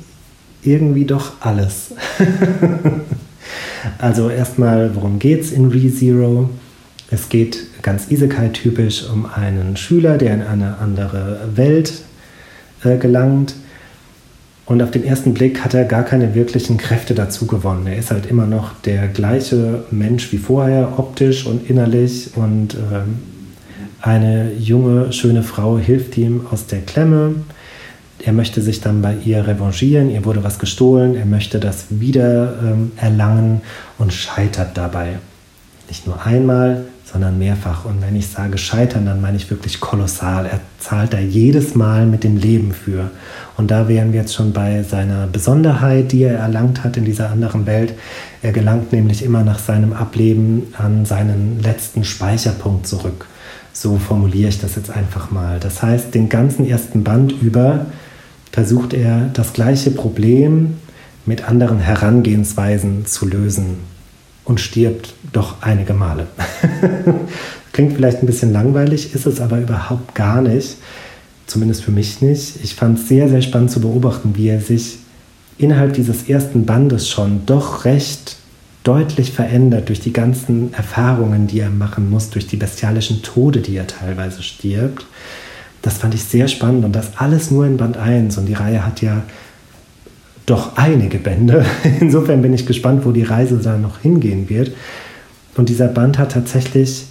irgendwie 0.63 1.05
doch 1.05 1.33
alles. 1.39 1.93
also 3.99 4.29
erstmal, 4.29 4.95
worum 4.95 5.19
geht's 5.19 5.51
in 5.51 5.69
ReZero? 5.69 6.49
Es 7.09 7.29
geht 7.29 7.81
ganz 7.83 8.11
Isekai-typisch 8.11 9.05
um 9.09 9.25
einen 9.25 9.77
Schüler, 9.77 10.17
der 10.17 10.33
in 10.33 10.41
eine 10.41 10.77
andere 10.79 11.39
Welt 11.55 11.93
äh, 12.83 12.97
gelangt. 12.97 13.55
Und 14.65 14.81
auf 14.81 14.91
den 14.91 15.05
ersten 15.05 15.33
Blick 15.33 15.63
hat 15.63 15.73
er 15.73 15.85
gar 15.85 16.03
keine 16.03 16.35
wirklichen 16.35 16.77
Kräfte 16.77 17.15
dazu 17.15 17.47
gewonnen. 17.47 17.87
Er 17.87 17.95
ist 17.95 18.11
halt 18.11 18.25
immer 18.25 18.45
noch 18.45 18.73
der 18.81 19.07
gleiche 19.07 19.85
Mensch 19.91 20.33
wie 20.33 20.37
vorher, 20.37 20.99
optisch 20.99 21.45
und 21.45 21.69
innerlich. 21.69 22.31
Und 22.35 22.75
ähm, 22.75 23.19
eine 24.01 24.51
junge, 24.59 25.13
schöne 25.13 25.43
Frau 25.43 25.77
hilft 25.77 26.17
ihm 26.17 26.47
aus 26.51 26.67
der 26.67 26.81
Klemme. 26.81 27.35
Er 28.19 28.33
möchte 28.33 28.61
sich 28.61 28.81
dann 28.81 29.01
bei 29.01 29.15
ihr 29.23 29.47
revanchieren. 29.47 30.09
Ihr 30.09 30.25
wurde 30.25 30.43
was 30.43 30.59
gestohlen. 30.59 31.15
Er 31.15 31.25
möchte 31.25 31.61
das 31.61 31.85
wieder 31.89 32.59
ähm, 32.61 32.91
erlangen 32.97 33.61
und 33.97 34.11
scheitert 34.11 34.75
dabei. 34.75 35.19
Nicht 35.87 36.05
nur 36.05 36.25
einmal, 36.25 36.83
sondern 37.11 37.39
mehrfach. 37.39 37.85
Und 37.85 38.01
wenn 38.01 38.15
ich 38.15 38.27
sage 38.27 38.57
scheitern, 38.57 39.05
dann 39.05 39.21
meine 39.21 39.37
ich 39.37 39.49
wirklich 39.49 39.79
kolossal. 39.79 40.45
Er 40.45 40.59
zahlt 40.79 41.13
da 41.13 41.19
jedes 41.19 41.73
Mal 41.73 42.05
mit 42.05 42.23
dem 42.23 42.37
Leben 42.37 42.73
für. 42.73 43.11
Und 43.55 43.71
da 43.71 43.87
wären 43.87 44.11
wir 44.11 44.21
jetzt 44.21 44.33
schon 44.33 44.51
bei 44.51 44.83
seiner 44.83 45.27
Besonderheit, 45.27 46.11
die 46.11 46.23
er 46.23 46.37
erlangt 46.37 46.83
hat 46.83 46.97
in 46.97 47.05
dieser 47.05 47.29
anderen 47.29 47.65
Welt. 47.65 47.93
Er 48.41 48.51
gelangt 48.51 48.91
nämlich 48.91 49.23
immer 49.23 49.43
nach 49.43 49.59
seinem 49.59 49.93
Ableben 49.93 50.73
an 50.77 51.05
seinen 51.05 51.61
letzten 51.61 52.03
Speicherpunkt 52.03 52.87
zurück. 52.87 53.27
So 53.71 53.97
formuliere 53.97 54.49
ich 54.49 54.59
das 54.59 54.75
jetzt 54.75 54.89
einfach 54.89 55.31
mal. 55.31 55.59
Das 55.59 55.81
heißt, 55.81 56.13
den 56.13 56.29
ganzen 56.29 56.67
ersten 56.67 57.03
Band 57.03 57.31
über 57.41 57.85
versucht 58.51 58.93
er 58.93 59.29
das 59.33 59.53
gleiche 59.53 59.91
Problem 59.91 60.77
mit 61.25 61.47
anderen 61.47 61.79
Herangehensweisen 61.79 63.05
zu 63.05 63.27
lösen 63.27 63.96
und 64.47 64.61
stirbt 64.61 65.13
doch 65.33 65.61
einige 65.61 65.93
Male. 65.93 66.27
Klingt 67.73 67.93
vielleicht 67.93 68.23
ein 68.23 68.25
bisschen 68.25 68.53
langweilig, 68.53 69.13
ist 69.13 69.27
es 69.27 69.41
aber 69.41 69.59
überhaupt 69.59 70.15
gar 70.15 70.41
nicht. 70.41 70.77
Zumindest 71.45 71.83
für 71.83 71.91
mich 71.91 72.21
nicht. 72.21 72.63
Ich 72.63 72.75
fand 72.75 72.97
es 72.97 73.07
sehr, 73.09 73.29
sehr 73.29 73.41
spannend 73.41 73.71
zu 73.71 73.81
beobachten, 73.81 74.35
wie 74.35 74.47
er 74.47 74.61
sich 74.61 74.99
innerhalb 75.57 75.93
dieses 75.93 76.29
ersten 76.29 76.65
Bandes 76.65 77.09
schon 77.09 77.45
doch 77.45 77.83
recht 77.83 78.37
deutlich 78.83 79.31
verändert 79.31 79.89
durch 79.89 79.99
die 79.99 80.13
ganzen 80.13 80.73
Erfahrungen, 80.73 81.47
die 81.47 81.59
er 81.59 81.69
machen 81.69 82.09
muss, 82.09 82.29
durch 82.29 82.47
die 82.47 82.55
bestialischen 82.55 83.21
Tode, 83.23 83.59
die 83.59 83.75
er 83.75 83.87
teilweise 83.87 84.43
stirbt. 84.43 85.05
Das 85.81 85.97
fand 85.97 86.13
ich 86.13 86.23
sehr 86.23 86.47
spannend 86.47 86.85
und 86.85 86.93
das 86.93 87.17
alles 87.17 87.51
nur 87.51 87.65
in 87.65 87.75
Band 87.75 87.97
1. 87.97 88.37
Und 88.37 88.45
die 88.45 88.53
Reihe 88.53 88.85
hat 88.85 89.01
ja 89.01 89.23
doch 90.47 90.77
einige 90.77 91.19
Bände. 91.19 91.63
Insofern 91.99 92.41
bin 92.41 92.53
ich 92.53 92.65
gespannt, 92.65 93.05
wo 93.05 93.11
die 93.11 93.23
Reise 93.23 93.57
da 93.57 93.77
noch 93.77 93.99
hingehen 93.99 94.49
wird. 94.49 94.71
Und 95.55 95.69
dieser 95.69 95.87
Band 95.87 96.17
hat 96.17 96.31
tatsächlich 96.31 97.05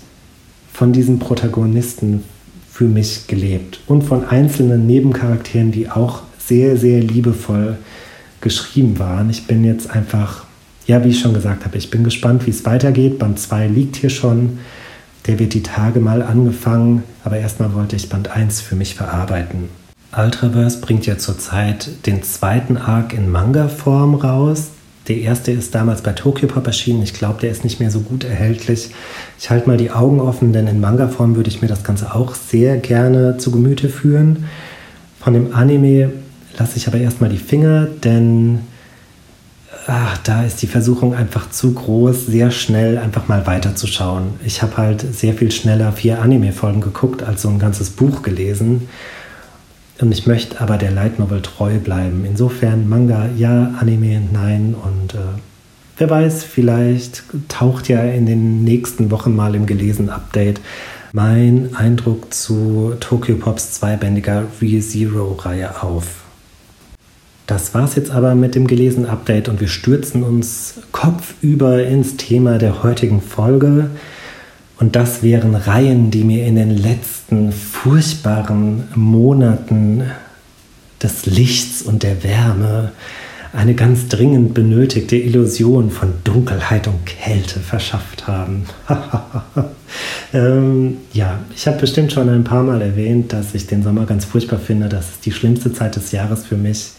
von 0.72 0.92
diesen 0.92 1.20
Protagonisten 1.20 2.24
für 2.70 2.84
mich 2.84 3.26
gelebt 3.26 3.80
und 3.86 4.02
von 4.02 4.26
einzelnen 4.26 4.86
Nebencharakteren, 4.86 5.72
die 5.72 5.88
auch 5.88 6.22
sehr, 6.38 6.76
sehr 6.76 7.00
liebevoll 7.00 7.78
geschrieben 8.40 8.98
waren. 8.98 9.30
Ich 9.30 9.46
bin 9.46 9.64
jetzt 9.64 9.90
einfach, 9.90 10.44
ja, 10.86 11.02
wie 11.04 11.08
ich 11.08 11.20
schon 11.20 11.34
gesagt 11.34 11.64
habe, 11.64 11.78
ich 11.78 11.90
bin 11.90 12.04
gespannt, 12.04 12.46
wie 12.46 12.50
es 12.50 12.64
weitergeht. 12.64 13.18
Band 13.18 13.38
2 13.38 13.68
liegt 13.68 13.96
hier 13.96 14.10
schon. 14.10 14.58
Der 15.26 15.38
wird 15.38 15.54
die 15.54 15.62
Tage 15.62 16.00
mal 16.00 16.22
angefangen, 16.22 17.02
aber 17.24 17.38
erstmal 17.38 17.74
wollte 17.74 17.96
ich 17.96 18.08
Band 18.08 18.30
1 18.30 18.60
für 18.60 18.76
mich 18.76 18.94
verarbeiten. 18.94 19.68
Ultraverse 20.16 20.80
bringt 20.80 21.04
ja 21.04 21.18
zurzeit 21.18 22.06
den 22.06 22.22
zweiten 22.22 22.78
Arc 22.78 23.12
in 23.12 23.30
Manga-Form 23.30 24.14
raus. 24.14 24.68
Der 25.08 25.18
erste 25.18 25.52
ist 25.52 25.74
damals 25.74 26.00
bei 26.00 26.12
Tokyopop 26.12 26.66
erschienen. 26.66 27.02
Ich 27.02 27.12
glaube, 27.12 27.40
der 27.42 27.50
ist 27.50 27.64
nicht 27.64 27.80
mehr 27.80 27.90
so 27.90 28.00
gut 28.00 28.24
erhältlich. 28.24 28.90
Ich 29.38 29.50
halte 29.50 29.68
mal 29.68 29.76
die 29.76 29.90
Augen 29.90 30.20
offen, 30.20 30.52
denn 30.52 30.66
in 30.66 30.80
Manga-Form 30.80 31.36
würde 31.36 31.50
ich 31.50 31.60
mir 31.60 31.68
das 31.68 31.84
Ganze 31.84 32.14
auch 32.14 32.34
sehr 32.34 32.78
gerne 32.78 33.36
zu 33.36 33.50
Gemüte 33.50 33.90
führen. 33.90 34.46
Von 35.20 35.34
dem 35.34 35.54
Anime 35.54 36.12
lasse 36.58 36.78
ich 36.78 36.88
aber 36.88 36.98
erstmal 36.98 37.30
die 37.30 37.36
Finger, 37.36 37.86
denn 38.02 38.60
ach, 39.86 40.16
da 40.18 40.44
ist 40.44 40.62
die 40.62 40.66
Versuchung 40.66 41.14
einfach 41.14 41.50
zu 41.50 41.74
groß, 41.74 42.26
sehr 42.26 42.50
schnell 42.50 42.96
einfach 42.96 43.28
mal 43.28 43.46
weiterzuschauen. 43.46 44.28
Ich 44.44 44.62
habe 44.62 44.78
halt 44.78 45.04
sehr 45.14 45.34
viel 45.34 45.52
schneller 45.52 45.92
vier 45.92 46.22
Anime-Folgen 46.22 46.80
geguckt, 46.80 47.22
als 47.22 47.42
so 47.42 47.50
ein 47.50 47.58
ganzes 47.58 47.90
Buch 47.90 48.22
gelesen. 48.22 48.88
Und 50.00 50.12
ich 50.12 50.26
möchte 50.26 50.60
aber 50.60 50.76
der 50.76 50.90
Light 50.90 51.18
Novel 51.18 51.40
treu 51.42 51.78
bleiben. 51.78 52.24
Insofern 52.26 52.88
Manga 52.88 53.28
ja, 53.36 53.74
Anime 53.80 54.20
nein. 54.32 54.74
Und 54.74 55.14
äh, 55.14 55.38
wer 55.96 56.10
weiß, 56.10 56.44
vielleicht 56.44 57.22
taucht 57.48 57.88
ja 57.88 58.02
in 58.02 58.26
den 58.26 58.62
nächsten 58.64 59.10
Wochen 59.10 59.34
mal 59.34 59.54
im 59.54 59.66
gelesenen 59.66 60.10
Update 60.10 60.60
mein 61.12 61.74
Eindruck 61.74 62.34
zu 62.34 62.92
Tokyo 63.00 63.36
Pops 63.36 63.72
zweibändiger 63.72 64.44
ReZero-Reihe 64.60 65.82
auf. 65.82 66.24
Das 67.46 67.74
war's 67.74 67.94
jetzt 67.94 68.10
aber 68.10 68.34
mit 68.34 68.54
dem 68.54 68.66
gelesenen 68.66 69.08
Update 69.08 69.48
und 69.48 69.60
wir 69.60 69.68
stürzen 69.68 70.24
uns 70.24 70.74
kopfüber 70.92 71.84
ins 71.84 72.16
Thema 72.16 72.58
der 72.58 72.82
heutigen 72.82 73.22
Folge. 73.22 73.90
Und 74.78 74.94
das 74.94 75.22
wären 75.22 75.54
Reihen, 75.54 76.10
die 76.10 76.24
mir 76.24 76.46
in 76.46 76.56
den 76.56 76.70
letzten 76.70 77.52
furchtbaren 77.52 78.84
Monaten 78.94 80.02
des 81.02 81.26
Lichts 81.26 81.82
und 81.82 82.02
der 82.02 82.22
Wärme 82.22 82.92
eine 83.52 83.74
ganz 83.74 84.08
dringend 84.08 84.52
benötigte 84.52 85.16
Illusion 85.16 85.90
von 85.90 86.12
Dunkelheit 86.24 86.88
und 86.88 87.06
Kälte 87.06 87.60
verschafft 87.60 88.26
haben. 88.26 88.66
ähm, 90.34 90.98
ja, 91.14 91.38
ich 91.54 91.66
habe 91.66 91.78
bestimmt 91.78 92.12
schon 92.12 92.28
ein 92.28 92.44
paar 92.44 92.62
Mal 92.62 92.82
erwähnt, 92.82 93.32
dass 93.32 93.54
ich 93.54 93.66
den 93.66 93.82
Sommer 93.82 94.04
ganz 94.04 94.26
furchtbar 94.26 94.58
finde. 94.58 94.90
Das 94.90 95.08
ist 95.08 95.24
die 95.24 95.32
schlimmste 95.32 95.72
Zeit 95.72 95.96
des 95.96 96.12
Jahres 96.12 96.44
für 96.44 96.58
mich 96.58 96.90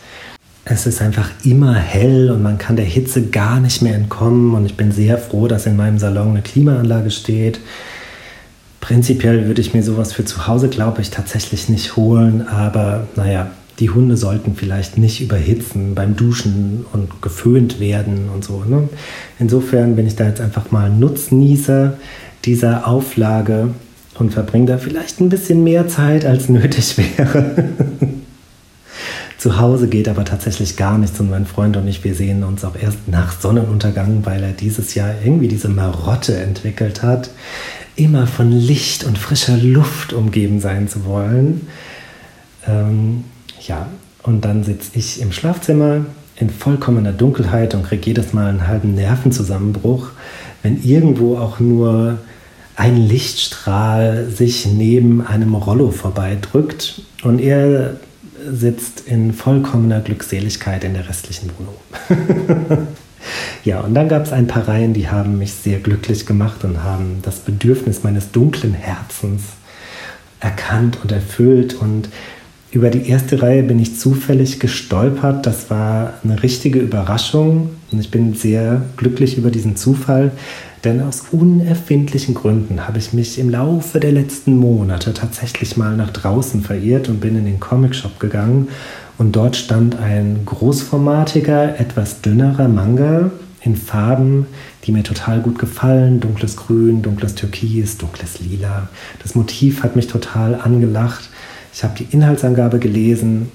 es 0.69 0.85
ist 0.85 1.01
einfach 1.01 1.29
immer 1.43 1.75
hell 1.75 2.29
und 2.29 2.43
man 2.43 2.57
kann 2.57 2.75
der 2.75 2.85
Hitze 2.85 3.23
gar 3.23 3.59
nicht 3.59 3.81
mehr 3.81 3.95
entkommen. 3.95 4.53
Und 4.53 4.65
ich 4.65 4.75
bin 4.75 4.91
sehr 4.91 5.17
froh, 5.17 5.47
dass 5.47 5.65
in 5.65 5.77
meinem 5.77 5.97
Salon 5.97 6.31
eine 6.31 6.41
Klimaanlage 6.41 7.11
steht. 7.11 7.59
Prinzipiell 8.81 9.47
würde 9.47 9.61
ich 9.61 9.73
mir 9.73 9.83
sowas 9.83 10.13
für 10.13 10.25
zu 10.25 10.47
Hause, 10.47 10.67
glaube 10.67 11.01
ich, 11.01 11.09
tatsächlich 11.09 11.69
nicht 11.69 11.95
holen. 11.95 12.47
Aber 12.47 13.07
naja, 13.15 13.49
die 13.79 13.89
Hunde 13.89 14.17
sollten 14.17 14.55
vielleicht 14.55 14.97
nicht 14.97 15.21
überhitzen 15.21 15.95
beim 15.95 16.15
Duschen 16.15 16.85
und 16.91 17.21
geföhnt 17.21 17.79
werden 17.79 18.29
und 18.33 18.43
so. 18.43 18.63
Ne? 18.67 18.89
Insofern 19.39 19.95
bin 19.95 20.07
ich 20.07 20.15
da 20.15 20.27
jetzt 20.27 20.41
einfach 20.41 20.71
mal 20.71 20.89
Nutznießer 20.89 21.97
dieser 22.43 22.87
Auflage 22.87 23.69
und 24.19 24.33
verbringe 24.33 24.65
da 24.65 24.77
vielleicht 24.77 25.21
ein 25.21 25.29
bisschen 25.29 25.63
mehr 25.63 25.87
Zeit, 25.87 26.25
als 26.25 26.49
nötig 26.49 26.97
wäre. 27.17 27.53
Zu 29.37 29.59
Hause 29.59 29.87
geht 29.87 30.09
aber 30.09 30.25
tatsächlich 30.25 30.77
gar 30.77 30.97
nichts 30.97 31.19
und 31.19 31.29
mein 31.29 31.45
Freund 31.45 31.77
und 31.77 31.87
ich, 31.87 32.03
wir 32.03 32.15
sehen 32.15 32.43
uns 32.43 32.65
auch 32.65 32.75
erst 32.75 33.07
nach 33.07 33.39
Sonnenuntergang, 33.39 34.25
weil 34.25 34.41
er 34.41 34.51
dieses 34.51 34.95
Jahr 34.95 35.13
irgendwie 35.23 35.47
diese 35.47 35.69
Marotte 35.69 36.35
entwickelt 36.37 37.03
hat, 37.03 37.29
immer 37.95 38.25
von 38.25 38.51
Licht 38.51 39.03
und 39.03 39.17
frischer 39.17 39.57
Luft 39.57 40.13
umgeben 40.13 40.59
sein 40.59 40.87
zu 40.87 41.05
wollen. 41.05 41.67
Ähm, 42.67 43.25
ja, 43.67 43.87
und 44.23 44.43
dann 44.43 44.63
sitze 44.63 44.91
ich 44.93 45.21
im 45.21 45.31
Schlafzimmer 45.31 46.05
in 46.35 46.49
vollkommener 46.49 47.13
Dunkelheit 47.13 47.75
und 47.75 47.83
kriege 47.83 48.07
jedes 48.07 48.33
Mal 48.33 48.47
einen 48.47 48.67
halben 48.67 48.95
Nervenzusammenbruch, 48.95 50.09
wenn 50.63 50.81
irgendwo 50.83 51.37
auch 51.37 51.59
nur 51.59 52.17
ein 52.75 52.97
Lichtstrahl 52.97 54.29
sich 54.29 54.65
neben 54.65 55.25
einem 55.25 55.55
Rollo 55.55 55.91
vorbeidrückt 55.91 57.01
und 57.23 57.39
er 57.39 57.97
sitzt 58.51 59.01
in 59.05 59.33
vollkommener 59.33 60.01
Glückseligkeit 60.01 60.83
in 60.83 60.93
der 60.93 61.07
restlichen 61.07 61.51
Wohnung. 61.57 62.87
ja, 63.63 63.81
und 63.81 63.93
dann 63.93 64.09
gab 64.09 64.23
es 64.23 64.31
ein 64.31 64.47
paar 64.47 64.67
Reihen, 64.67 64.93
die 64.93 65.09
haben 65.09 65.37
mich 65.37 65.53
sehr 65.53 65.79
glücklich 65.79 66.25
gemacht 66.25 66.63
und 66.63 66.83
haben 66.83 67.19
das 67.21 67.39
Bedürfnis 67.39 68.03
meines 68.03 68.31
dunklen 68.31 68.73
Herzens 68.73 69.43
erkannt 70.39 70.99
und 71.01 71.11
erfüllt. 71.11 71.75
Und 71.75 72.09
über 72.71 72.89
die 72.89 73.09
erste 73.09 73.41
Reihe 73.41 73.63
bin 73.63 73.79
ich 73.79 73.99
zufällig 73.99 74.59
gestolpert. 74.59 75.45
Das 75.45 75.69
war 75.69 76.13
eine 76.23 76.41
richtige 76.43 76.79
Überraschung 76.79 77.71
und 77.91 77.99
ich 77.99 78.11
bin 78.11 78.33
sehr 78.33 78.81
glücklich 78.97 79.37
über 79.37 79.51
diesen 79.51 79.75
Zufall, 79.75 80.31
denn 80.83 81.01
aus 81.01 81.25
unerfindlichen 81.31 82.35
Gründen 82.35 82.87
habe 82.87 82.99
ich 82.99 83.13
mich 83.13 83.39
im 83.39 83.49
Laufe 83.49 83.99
der 83.99 84.11
letzten 84.11 84.55
Monate 84.55 85.13
tatsächlich 85.13 85.75
mal 85.75 85.97
nach 85.97 86.11
draußen 86.11 86.61
verirrt 86.61 87.09
und 87.09 87.19
bin 87.19 87.35
in 87.35 87.45
den 87.45 87.59
Comicshop 87.59 88.19
gegangen. 88.19 88.67
Und 89.17 89.35
dort 89.35 89.55
stand 89.55 89.99
ein 89.99 90.41
großformatiger, 90.45 91.79
etwas 91.79 92.21
dünnerer 92.21 92.67
Manga 92.67 93.31
in 93.61 93.75
Farben, 93.75 94.45
die 94.83 94.91
mir 94.91 95.03
total 95.03 95.41
gut 95.41 95.57
gefallen. 95.57 96.19
Dunkles 96.19 96.55
Grün, 96.55 97.01
dunkles 97.01 97.33
Türkis, 97.33 97.97
dunkles 97.97 98.39
Lila. 98.39 98.87
Das 99.23 99.33
Motiv 99.33 99.81
hat 99.81 99.95
mich 99.95 100.07
total 100.07 100.55
angelacht. 100.55 101.29
Ich 101.73 101.83
habe 101.83 101.95
die 101.97 102.07
Inhaltsangabe 102.15 102.77
gelesen, 102.77 103.51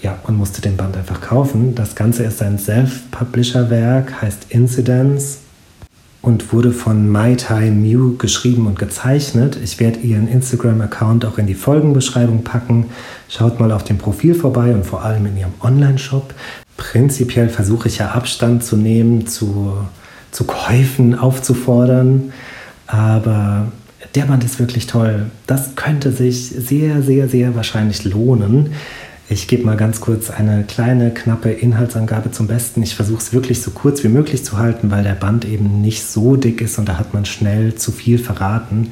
ja, 0.00 0.16
und 0.28 0.36
musste 0.36 0.62
den 0.62 0.76
Band 0.76 0.96
einfach 0.96 1.20
kaufen. 1.20 1.74
Das 1.74 1.96
Ganze 1.96 2.22
ist 2.22 2.40
ein 2.40 2.58
Self-Publisher-Werk, 2.58 4.22
heißt 4.22 4.46
Incidents 4.50 5.38
und 6.20 6.52
wurde 6.52 6.72
von 6.72 7.08
Mai 7.08 7.34
Tai 7.36 7.70
Mew 7.70 8.16
geschrieben 8.16 8.66
und 8.66 8.78
gezeichnet. 8.78 9.58
Ich 9.62 9.78
werde 9.78 10.00
ihren 10.00 10.28
Instagram-Account 10.28 11.24
auch 11.24 11.38
in 11.38 11.46
die 11.46 11.54
Folgenbeschreibung 11.54 12.44
packen. 12.44 12.86
Schaut 13.28 13.60
mal 13.60 13.72
auf 13.72 13.84
dem 13.84 13.98
Profil 13.98 14.34
vorbei 14.34 14.74
und 14.74 14.84
vor 14.84 15.04
allem 15.04 15.26
in 15.26 15.36
ihrem 15.36 15.54
Online-Shop. 15.60 16.34
Prinzipiell 16.76 17.48
versuche 17.48 17.88
ich 17.88 17.98
ja 17.98 18.10
Abstand 18.10 18.64
zu 18.64 18.76
nehmen, 18.76 19.26
zu, 19.26 19.74
zu 20.30 20.44
Käufen 20.44 21.14
aufzufordern, 21.14 22.32
aber 22.86 23.72
der 24.14 24.24
Band 24.24 24.44
ist 24.44 24.58
wirklich 24.58 24.86
toll. 24.86 25.26
Das 25.46 25.76
könnte 25.76 26.12
sich 26.12 26.48
sehr, 26.48 27.02
sehr, 27.02 27.28
sehr 27.28 27.54
wahrscheinlich 27.54 28.04
lohnen. 28.04 28.72
Ich 29.30 29.46
gebe 29.46 29.66
mal 29.66 29.76
ganz 29.76 30.00
kurz 30.00 30.30
eine 30.30 30.64
kleine, 30.64 31.12
knappe 31.12 31.50
Inhaltsangabe 31.50 32.30
zum 32.30 32.46
Besten. 32.46 32.82
Ich 32.82 32.94
versuche 32.94 33.18
es 33.18 33.34
wirklich 33.34 33.60
so 33.60 33.70
kurz 33.70 34.02
wie 34.02 34.08
möglich 34.08 34.42
zu 34.42 34.56
halten, 34.56 34.90
weil 34.90 35.02
der 35.02 35.12
Band 35.12 35.44
eben 35.44 35.82
nicht 35.82 36.02
so 36.04 36.36
dick 36.36 36.62
ist 36.62 36.78
und 36.78 36.88
da 36.88 36.98
hat 36.98 37.12
man 37.12 37.26
schnell 37.26 37.74
zu 37.74 37.92
viel 37.92 38.18
verraten. 38.18 38.90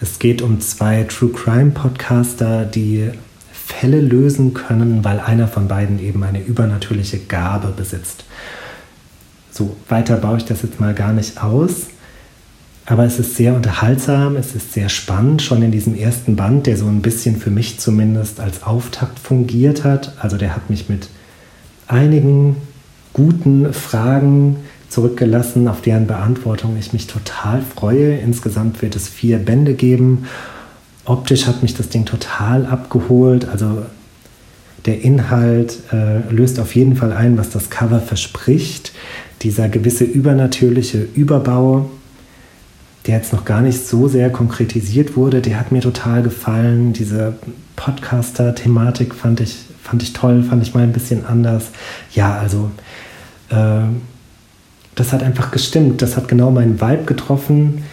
Es 0.00 0.18
geht 0.18 0.42
um 0.42 0.60
zwei 0.60 1.04
True 1.04 1.30
Crime 1.30 1.70
Podcaster, 1.70 2.64
die 2.64 3.10
Fälle 3.52 4.00
lösen 4.00 4.54
können, 4.54 5.04
weil 5.04 5.20
einer 5.20 5.46
von 5.46 5.68
beiden 5.68 6.00
eben 6.00 6.24
eine 6.24 6.42
übernatürliche 6.42 7.20
Gabe 7.20 7.68
besitzt. 7.68 8.24
So, 9.52 9.76
weiter 9.88 10.16
baue 10.16 10.38
ich 10.38 10.44
das 10.44 10.62
jetzt 10.62 10.80
mal 10.80 10.94
gar 10.94 11.12
nicht 11.12 11.40
aus. 11.40 11.86
Aber 12.88 13.04
es 13.04 13.18
ist 13.18 13.34
sehr 13.34 13.54
unterhaltsam, 13.54 14.36
es 14.36 14.54
ist 14.54 14.72
sehr 14.72 14.88
spannend, 14.88 15.42
schon 15.42 15.60
in 15.60 15.72
diesem 15.72 15.96
ersten 15.96 16.36
Band, 16.36 16.66
der 16.66 16.76
so 16.76 16.86
ein 16.86 17.02
bisschen 17.02 17.36
für 17.36 17.50
mich 17.50 17.80
zumindest 17.80 18.38
als 18.38 18.62
Auftakt 18.62 19.18
fungiert 19.18 19.82
hat. 19.82 20.14
Also 20.20 20.36
der 20.36 20.54
hat 20.54 20.70
mich 20.70 20.88
mit 20.88 21.08
einigen 21.88 22.56
guten 23.12 23.72
Fragen 23.72 24.58
zurückgelassen, 24.88 25.66
auf 25.66 25.82
deren 25.82 26.06
Beantwortung 26.06 26.76
ich 26.78 26.92
mich 26.92 27.08
total 27.08 27.60
freue. 27.60 28.18
Insgesamt 28.18 28.82
wird 28.82 28.94
es 28.94 29.08
vier 29.08 29.38
Bände 29.38 29.74
geben. 29.74 30.26
Optisch 31.04 31.48
hat 31.48 31.62
mich 31.62 31.74
das 31.74 31.88
Ding 31.88 32.04
total 32.04 32.66
abgeholt. 32.66 33.48
Also 33.48 33.82
der 34.84 35.02
Inhalt 35.02 35.78
äh, 35.92 36.20
löst 36.30 36.60
auf 36.60 36.76
jeden 36.76 36.94
Fall 36.94 37.12
ein, 37.12 37.36
was 37.36 37.50
das 37.50 37.68
Cover 37.68 37.98
verspricht. 37.98 38.92
Dieser 39.42 39.68
gewisse 39.68 40.04
übernatürliche 40.04 41.06
Überbau, 41.14 41.90
der 43.06 43.16
jetzt 43.16 43.32
noch 43.32 43.44
gar 43.44 43.60
nicht 43.60 43.86
so 43.86 44.08
sehr 44.08 44.30
konkretisiert 44.30 45.16
wurde, 45.16 45.40
der 45.40 45.58
hat 45.58 45.72
mir 45.72 45.80
total 45.80 46.22
gefallen. 46.22 46.92
Diese 46.92 47.34
Podcaster-Thematik 47.76 49.14
fand 49.14 49.40
ich, 49.40 49.56
fand 49.82 50.02
ich 50.02 50.12
toll, 50.12 50.42
fand 50.42 50.62
ich 50.62 50.74
mal 50.74 50.82
ein 50.82 50.92
bisschen 50.92 51.24
anders. 51.24 51.70
Ja, 52.12 52.36
also 52.38 52.70
äh, 53.50 53.86
das 54.94 55.12
hat 55.12 55.22
einfach 55.22 55.50
gestimmt. 55.50 56.02
Das 56.02 56.16
hat 56.16 56.26
genau 56.26 56.50
meinen 56.50 56.80
Vibe 56.80 57.04
getroffen. 57.04 57.84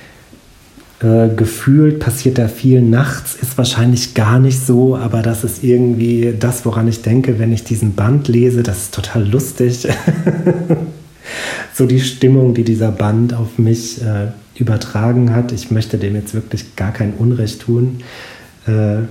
Äh, 1.04 1.36
gefühlt 1.36 2.00
passiert 2.00 2.38
da 2.38 2.48
viel 2.48 2.82
nachts, 2.82 3.36
ist 3.36 3.58
wahrscheinlich 3.58 4.14
gar 4.14 4.40
nicht 4.40 4.66
so, 4.66 4.96
aber 4.96 5.22
das 5.22 5.44
ist 5.44 5.62
irgendwie 5.62 6.34
das, 6.40 6.66
woran 6.66 6.88
ich 6.88 7.02
denke, 7.02 7.40
wenn 7.40 7.52
ich 7.52 7.66
diesen 7.66 7.94
Band 7.94 8.30
lese. 8.30 8.64
Das 8.64 8.84
ist 8.84 8.94
total 8.94 9.28
lustig. 9.30 9.86
so 11.74 11.86
die 11.86 12.00
Stimmung, 12.00 12.54
die 12.54 12.64
dieser 12.64 12.92
Band 12.92 13.34
auf 13.34 13.58
mich 13.58 14.02
äh, 14.02 14.28
übertragen 14.56 15.34
hat. 15.34 15.52
Ich 15.52 15.72
möchte 15.72 15.98
dem 15.98 16.16
jetzt 16.16 16.34
wirklich 16.34 16.76
gar 16.76 16.92
kein 16.92 17.14
Unrecht 17.14 17.62
tun. 17.62 18.02
Äh, 18.68 19.04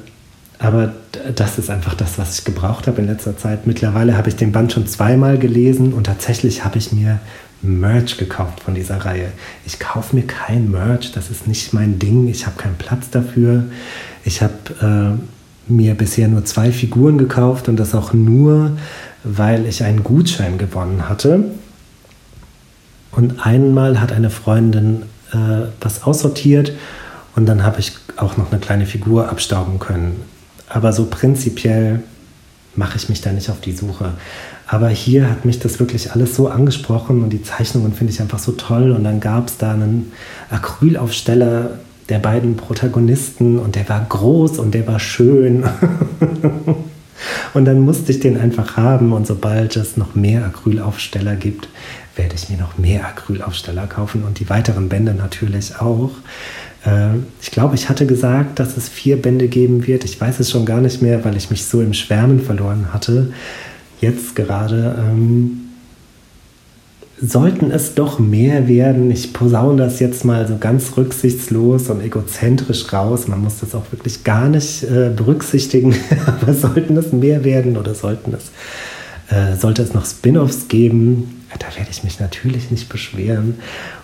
aber 0.59 0.93
das 1.35 1.59
ist 1.59 1.71
einfach 1.71 1.95
das, 1.95 2.19
was 2.19 2.39
ich 2.39 2.45
gebraucht 2.45 2.87
habe 2.87 3.01
in 3.01 3.09
letzter 3.09 3.37
Zeit. 3.37 3.67
Mittlerweile 3.67 4.17
habe 4.17 4.29
ich 4.29 4.37
den 4.37 4.53
Band 4.53 4.73
schon 4.73 4.87
zweimal 4.87 5.37
gelesen 5.37 5.93
und 5.93 6.05
tatsächlich 6.05 6.65
habe 6.65 6.79
ich 6.79 6.93
mir 6.93 7.19
Merch 7.63 8.17
gekauft 8.17 8.61
von 8.61 8.75
dieser 8.75 9.05
Reihe. 9.05 9.29
Ich 9.67 9.81
kaufe 9.81 10.15
mir 10.15 10.23
kein 10.23 10.71
Merch, 10.71 11.13
das 11.13 11.31
ist 11.31 11.49
nicht 11.49 11.73
mein 11.73 11.99
Ding. 11.99 12.29
Ich 12.29 12.47
habe 12.47 12.57
keinen 12.57 12.77
Platz 12.77 13.11
dafür. 13.11 13.65
Ich 14.25 14.41
habe 14.41 15.19
äh, 15.69 15.73
mir 15.73 15.95
bisher 15.95 16.29
nur 16.29 16.45
zwei 16.45 16.71
Figuren 16.71 17.19
gekauft 17.19 17.69
und 17.69 17.77
das 17.77 17.95
auch 17.95 18.13
nur, 18.13 18.77
weil 19.25 19.67
ich 19.67 19.83
einen 19.83 20.05
Gutschein 20.05 20.59
gewonnen 20.59 21.09
hatte. 21.09 21.45
Und 23.13 23.45
einmal 23.45 24.01
hat 24.01 24.13
eine 24.13 24.31
Freundin 24.31 25.03
äh, 25.33 25.67
was 25.81 26.03
aussortiert 26.05 26.73
und 27.35 27.47
dann 27.47 27.63
habe 27.63 27.81
ich 27.81 27.93
auch 28.17 28.37
noch 28.37 28.51
eine 28.51 28.61
kleine 28.61 28.87
Figur 28.87 29.29
abstauben 29.29 29.79
können. 29.79 30.21
Aber 30.69 30.93
so 30.93 31.07
prinzipiell 31.07 32.03
mache 32.77 32.97
ich 32.97 33.09
mich 33.09 33.21
da 33.21 33.33
nicht 33.33 33.51
auf 33.51 33.61
die 33.61 33.73
Suche. 33.73 34.13
Aber 34.67 34.89
hier 34.89 35.29
hat 35.29 35.45
mich 35.45 35.59
das 35.59 35.79
wirklich 35.81 36.13
alles 36.13 36.35
so 36.35 36.49
angesprochen 36.49 37.23
und 37.23 37.31
die 37.31 37.43
Zeichnungen 37.43 37.93
finde 37.93 38.13
ich 38.13 38.21
einfach 38.21 38.39
so 38.39 38.53
toll. 38.53 38.93
Und 38.93 39.05
dann 39.05 39.21
gab 39.21 39.49
es 39.49 39.59
da 39.59 39.73
einen 39.73 40.13
Acrylaufsteller 40.51 41.79
der 42.09 42.19
beiden 42.19 42.57
Protagonisten 42.57 43.59
und 43.59 43.77
der 43.77 43.89
war 43.89 44.05
groß 44.09 44.59
und 44.59 44.73
der 44.73 44.87
war 44.87 44.99
schön. 44.99 45.65
und 47.55 47.65
dann 47.65 47.81
musste 47.81 48.13
ich 48.13 48.21
den 48.21 48.39
einfach 48.39 48.77
haben 48.77 49.13
und 49.13 49.27
sobald 49.27 49.77
es 49.77 49.97
noch 49.97 50.15
mehr 50.15 50.45
Acrylaufsteller 50.45 51.37
gibt, 51.37 51.69
werde 52.17 52.35
ich 52.35 52.49
mir 52.49 52.59
noch 52.59 52.79
mehr 52.79 53.07
Acrylaufsteller 53.07 53.87
kaufen 53.87 54.25
und 54.25 54.39
die 54.39 54.51
weiteren 54.51 54.89
Bände 54.89 55.15
natürlich 55.15 55.81
auch. 55.81 56.11
Äh, 56.85 57.17
ich 57.41 57.51
glaube, 57.51 57.75
ich 57.75 57.89
hatte 57.89 58.07
gesagt, 58.07 58.59
dass 58.59 58.77
es 58.77 58.89
vier 58.89 59.21
Bände 59.21 59.49
geben 59.49 59.87
wird. 59.87 60.05
Ich 60.05 60.21
weiß 60.21 60.41
es 60.41 60.51
schon 60.51 60.67
gar 60.67 60.81
nicht 60.81 61.03
mehr, 61.03 61.25
weil 61.25 61.37
ich 61.37 61.51
mich 61.51 61.65
so 61.65 61.81
im 61.81 61.95
Schwärmen 61.95 62.41
verloren 62.41 62.93
hatte. 62.93 63.33
Jetzt 64.01 64.35
gerade 64.35 64.97
ähm, 64.99 65.62
sollten 67.25 67.71
es 67.71 67.95
doch 67.95 68.19
mehr 68.19 68.67
werden. 68.67 69.11
Ich 69.11 69.33
posaune 69.33 69.77
das 69.77 70.01
jetzt 70.01 70.25
mal 70.25 70.47
so 70.49 70.59
ganz 70.59 70.97
rücksichtslos 70.97 71.89
und 71.89 72.03
egozentrisch 72.03 72.93
raus. 72.93 73.29
Man 73.29 73.41
muss 73.41 73.61
das 73.61 73.75
auch 73.75 73.91
wirklich 73.93 74.25
gar 74.25 74.49
nicht 74.49 74.83
äh, 74.83 75.11
berücksichtigen. 75.15 75.95
Aber 76.27 76.53
sollten 76.53 76.97
es 76.97 77.13
mehr 77.13 77.45
werden 77.45 77.77
oder 77.77 77.95
sollten 77.95 78.35
es, 78.35 78.51
äh, 79.35 79.57
sollte 79.57 79.83
es 79.83 79.95
noch 79.95 80.05
Spin-offs 80.05 80.67
geben, 80.67 81.43
da 81.59 81.67
werde 81.77 81.91
ich 81.91 82.03
mich 82.03 82.19
natürlich 82.19 82.71
nicht 82.71 82.89
beschweren. 82.89 83.57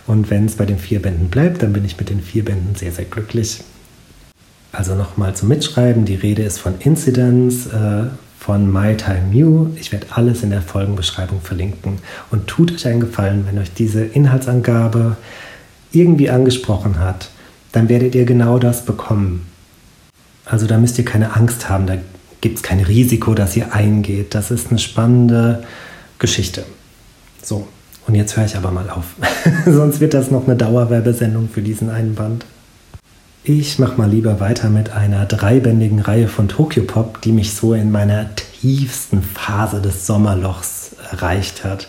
Und 0.06 0.30
wenn 0.30 0.46
es 0.46 0.54
bei 0.54 0.66
den 0.66 0.78
vier 0.78 1.02
Bänden 1.02 1.28
bleibt, 1.28 1.62
dann 1.62 1.72
bin 1.72 1.84
ich 1.84 1.98
mit 1.98 2.10
den 2.10 2.20
vier 2.20 2.44
Bänden 2.44 2.74
sehr, 2.76 2.92
sehr 2.92 3.04
glücklich. 3.04 3.60
Also 4.70 4.94
nochmal 4.94 5.34
zum 5.34 5.48
Mitschreiben. 5.48 6.04
Die 6.04 6.14
Rede 6.14 6.42
ist 6.42 6.58
von 6.58 6.74
Incidents, 6.78 7.66
äh, 7.66 8.04
von 8.38 8.72
My 8.72 8.96
Time 8.96 9.30
New. 9.32 9.70
Ich 9.76 9.92
werde 9.92 10.06
alles 10.10 10.42
in 10.42 10.50
der 10.50 10.62
Folgenbeschreibung 10.62 11.40
verlinken. 11.40 11.98
Und 12.30 12.46
tut 12.46 12.72
euch 12.72 12.86
einen 12.86 13.00
Gefallen, 13.00 13.46
wenn 13.46 13.58
euch 13.58 13.72
diese 13.72 14.04
Inhaltsangabe 14.04 15.16
irgendwie 15.92 16.30
angesprochen 16.30 16.98
hat, 16.98 17.30
dann 17.72 17.88
werdet 17.88 18.14
ihr 18.14 18.24
genau 18.24 18.58
das 18.58 18.84
bekommen. 18.84 19.46
Also 20.44 20.66
da 20.66 20.78
müsst 20.78 20.98
ihr 20.98 21.04
keine 21.04 21.36
Angst 21.36 21.68
haben, 21.68 21.86
da 21.86 21.96
gibt 22.40 22.56
es 22.56 22.62
kein 22.62 22.80
Risiko, 22.80 23.34
dass 23.34 23.56
ihr 23.56 23.74
eingeht. 23.74 24.34
Das 24.34 24.50
ist 24.50 24.70
eine 24.70 24.78
spannende 24.78 25.64
Geschichte. 26.18 26.64
So, 27.42 27.68
und 28.06 28.14
jetzt 28.14 28.36
höre 28.36 28.46
ich 28.46 28.56
aber 28.56 28.70
mal 28.70 28.88
auf. 28.88 29.04
Sonst 29.66 30.00
wird 30.00 30.14
das 30.14 30.30
noch 30.30 30.46
eine 30.46 30.56
Dauerwerbesendung 30.56 31.48
für 31.48 31.62
diesen 31.62 31.90
einen 31.90 32.14
Band. 32.14 32.46
Ich 33.44 33.78
mache 33.78 33.96
mal 33.96 34.10
lieber 34.10 34.40
weiter 34.40 34.68
mit 34.68 34.90
einer 34.90 35.24
dreibändigen 35.24 36.00
Reihe 36.00 36.28
von 36.28 36.48
Tokyo 36.48 36.82
Pop, 36.82 37.22
die 37.22 37.32
mich 37.32 37.54
so 37.54 37.72
in 37.72 37.90
meiner 37.90 38.34
tiefsten 38.34 39.22
Phase 39.22 39.80
des 39.80 40.06
Sommerlochs 40.06 40.96
erreicht 41.10 41.64
hat. 41.64 41.88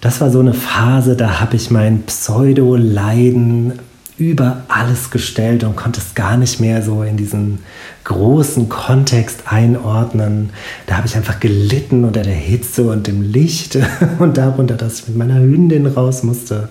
Das 0.00 0.20
war 0.20 0.30
so 0.30 0.40
eine 0.40 0.54
Phase, 0.54 1.16
da 1.16 1.40
habe 1.40 1.56
ich 1.56 1.70
mein 1.70 2.02
Pseudo-Leiden 2.04 3.78
über 4.18 4.64
alles 4.68 5.10
gestellt 5.10 5.64
und 5.64 5.74
konnte 5.74 6.00
es 6.00 6.14
gar 6.14 6.36
nicht 6.36 6.60
mehr 6.60 6.82
so 6.82 7.02
in 7.02 7.16
diesen 7.16 7.60
großen 8.04 8.68
Kontext 8.68 9.44
einordnen. 9.46 10.50
Da 10.86 10.98
habe 10.98 11.06
ich 11.06 11.16
einfach 11.16 11.40
gelitten 11.40 12.04
unter 12.04 12.22
der 12.22 12.34
Hitze 12.34 12.90
und 12.90 13.06
dem 13.06 13.22
Licht 13.22 13.78
und 14.18 14.36
darunter, 14.36 14.74
dass 14.74 15.00
ich 15.00 15.08
mit 15.08 15.16
meiner 15.16 15.40
Hündin 15.40 15.86
raus 15.86 16.22
musste 16.22 16.68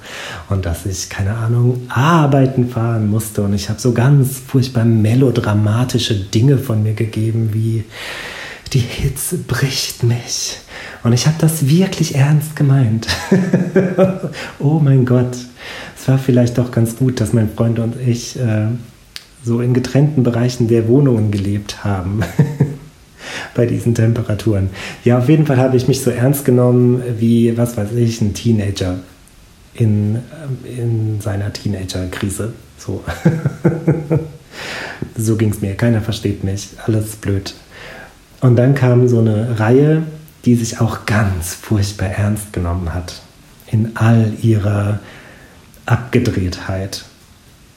und 0.50 0.66
dass 0.66 0.86
ich, 0.86 1.10
keine 1.10 1.36
Ahnung, 1.36 1.82
arbeiten 1.90 2.70
fahren 2.70 3.10
musste. 3.10 3.42
Und 3.42 3.54
ich 3.54 3.70
habe 3.70 3.80
so 3.80 3.92
ganz 3.92 4.40
furchtbar 4.46 4.86
melodramatische 4.86 6.16
Dinge 6.16 6.58
von 6.58 6.84
mir 6.84 6.94
gegeben, 6.94 7.50
wie 7.54 7.84
die 8.74 8.80
Hitze 8.80 9.38
bricht 9.38 10.04
mich. 10.04 10.58
Und 11.04 11.14
ich 11.14 11.28
habe 11.28 11.36
das 11.40 11.68
wirklich 11.68 12.16
ernst 12.16 12.56
gemeint. 12.56 13.08
oh 14.60 14.80
mein 14.80 15.06
Gott, 15.06 15.36
es 16.02 16.08
war 16.08 16.18
vielleicht 16.18 16.58
doch 16.58 16.72
ganz 16.72 16.96
gut, 16.96 17.22
dass 17.22 17.32
mein 17.32 17.50
Freund 17.50 17.78
und 17.78 17.96
ich 17.96 18.40
äh, 18.40 18.68
so 19.44 19.62
in 19.62 19.76
getrennten 19.76 20.24
Bereichen 20.24 20.68
der 20.68 20.88
Wohnungen 20.88 21.30
gelebt 21.30 21.84
haben. 21.84 22.22
bei 23.54 23.66
diesen 23.66 23.94
Temperaturen. 23.94 24.70
Ja, 25.04 25.20
auf 25.20 25.30
jeden 25.30 25.46
Fall 25.46 25.58
habe 25.58 25.78
ich 25.78 25.88
mich 25.88 26.02
so 26.02 26.10
ernst 26.10 26.44
genommen 26.44 27.04
wie, 27.20 27.56
was 27.58 27.78
weiß 27.78 27.92
ich, 27.94 28.20
ein 28.22 28.34
Teenager 28.34 29.00
in, 29.74 30.20
in 30.64 31.22
seiner 31.22 31.54
Teenager-Krise. 31.54 32.54
So. 32.78 33.04
so 35.18 35.36
ging 35.36 35.50
es 35.50 35.62
mir. 35.62 35.76
Keiner 35.76 36.02
versteht 36.02 36.44
mich. 36.44 36.70
Alles 36.86 37.16
blöd. 37.16 37.54
Und 38.40 38.56
dann 38.56 38.74
kam 38.74 39.08
so 39.08 39.20
eine 39.20 39.60
Reihe, 39.60 40.04
die 40.46 40.56
sich 40.56 40.82
auch 40.82 41.06
ganz 41.06 41.54
furchtbar 41.54 42.08
ernst 42.08 42.54
genommen 42.54 42.94
hat. 42.94 43.22
In 43.68 43.96
all 43.96 44.34
ihrer 44.42 45.00
Abgedrehtheit. 45.86 47.06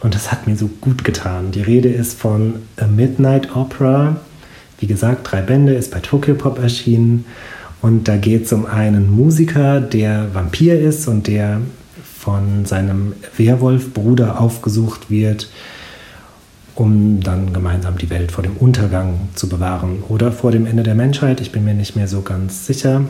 Und 0.00 0.14
das 0.14 0.30
hat 0.30 0.46
mir 0.46 0.56
so 0.56 0.68
gut 0.80 1.04
getan. 1.04 1.50
Die 1.52 1.62
Rede 1.62 1.88
ist 1.88 2.18
von 2.18 2.56
A 2.76 2.86
Midnight 2.86 3.56
Opera. 3.56 4.16
Wie 4.78 4.86
gesagt, 4.86 5.30
drei 5.30 5.40
Bände, 5.40 5.74
ist 5.74 5.92
bei 5.92 6.00
Tokyo 6.00 6.34
Pop 6.34 6.58
erschienen. 6.58 7.24
Und 7.80 8.08
da 8.08 8.16
geht 8.16 8.46
es 8.46 8.52
um 8.52 8.66
einen 8.66 9.10
Musiker, 9.10 9.80
der 9.80 10.34
Vampir 10.34 10.80
ist 10.80 11.06
und 11.08 11.26
der 11.26 11.60
von 12.18 12.64
seinem 12.64 13.14
Werwolf-Bruder 13.36 14.40
aufgesucht 14.40 15.10
wird 15.10 15.48
um 16.74 17.20
dann 17.20 17.52
gemeinsam 17.52 17.98
die 17.98 18.10
Welt 18.10 18.32
vor 18.32 18.42
dem 18.42 18.56
Untergang 18.56 19.28
zu 19.34 19.48
bewahren 19.48 20.02
oder 20.08 20.32
vor 20.32 20.50
dem 20.50 20.66
Ende 20.66 20.82
der 20.82 20.94
Menschheit. 20.94 21.40
Ich 21.40 21.52
bin 21.52 21.64
mir 21.64 21.74
nicht 21.74 21.96
mehr 21.96 22.08
so 22.08 22.22
ganz 22.22 22.66
sicher. 22.66 23.02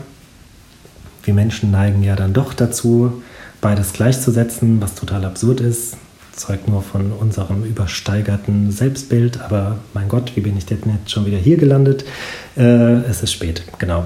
Wir 1.23 1.33
Menschen 1.33 1.71
neigen 1.71 2.03
ja 2.03 2.15
dann 2.15 2.33
doch 2.33 2.53
dazu, 2.53 3.23
beides 3.65 3.93
gleichzusetzen, 3.93 4.79
was 4.79 4.93
total 4.93 5.25
absurd 5.25 5.59
ist. 5.59 5.97
Zeugt 6.35 6.67
nur 6.67 6.83
von 6.83 7.11
unserem 7.11 7.63
übersteigerten 7.63 8.71
Selbstbild. 8.71 9.41
Aber 9.41 9.79
mein 9.95 10.07
Gott, 10.07 10.33
wie 10.35 10.41
bin 10.41 10.55
ich 10.55 10.67
denn 10.67 10.77
jetzt 10.85 11.09
schon 11.09 11.25
wieder 11.25 11.39
hier 11.39 11.57
gelandet? 11.57 12.05
Äh, 12.55 12.61
es 13.09 13.23
ist 13.23 13.31
spät, 13.31 13.63
genau. 13.79 14.05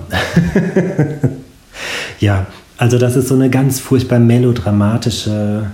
ja, 2.22 2.48
also 2.78 2.98
das 2.98 3.18
ist 3.18 3.28
so 3.28 3.36
eine 3.36 3.50
ganz 3.50 3.82
furchtbar 3.82 4.20
melodramatische 4.20 5.70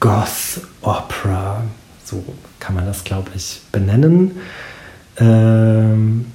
Goth-Opera. 0.00 1.62
So 2.04 2.22
kann 2.58 2.74
man 2.74 2.84
das, 2.84 3.04
glaube 3.04 3.30
ich, 3.34 3.62
benennen. 3.72 4.32
Ähm, 5.16 6.26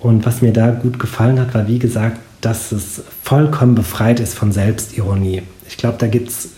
und 0.00 0.26
was 0.26 0.42
mir 0.42 0.52
da 0.52 0.72
gut 0.72 0.98
gefallen 0.98 1.38
hat, 1.38 1.54
war, 1.54 1.68
wie 1.68 1.78
gesagt, 1.78 2.18
dass 2.40 2.72
es 2.72 3.02
vollkommen 3.22 3.74
befreit 3.74 4.20
ist 4.20 4.34
von 4.34 4.52
Selbstironie. 4.52 5.42
Ich 5.68 5.76
glaube, 5.76 5.96
da 5.98 6.06
gibt 6.06 6.28
es 6.28 6.50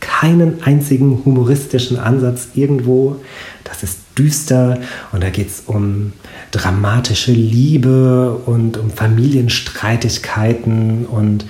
keinen 0.00 0.62
einzigen 0.62 1.22
humoristischen 1.24 1.98
Ansatz 1.98 2.48
irgendwo. 2.54 3.16
Das 3.64 3.82
ist 3.82 3.98
düster 4.18 4.78
und 5.12 5.22
da 5.22 5.30
geht 5.30 5.48
es 5.48 5.62
um 5.66 6.12
dramatische 6.50 7.32
Liebe 7.32 8.40
und 8.46 8.76
um 8.76 8.90
Familienstreitigkeiten 8.90 11.06
und 11.06 11.46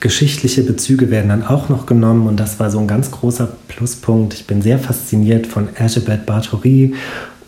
geschichtliche 0.00 0.64
Bezüge 0.64 1.10
werden 1.10 1.28
dann 1.28 1.44
auch 1.44 1.68
noch 1.68 1.86
genommen 1.86 2.26
und 2.26 2.38
das 2.38 2.58
war 2.58 2.70
so 2.70 2.78
ein 2.78 2.88
ganz 2.88 3.10
großer 3.10 3.48
Pluspunkt. 3.68 4.34
Ich 4.34 4.46
bin 4.46 4.60
sehr 4.60 4.78
fasziniert 4.78 5.46
von 5.46 5.74
Elizabeth 5.76 6.26
Bathory 6.26 6.94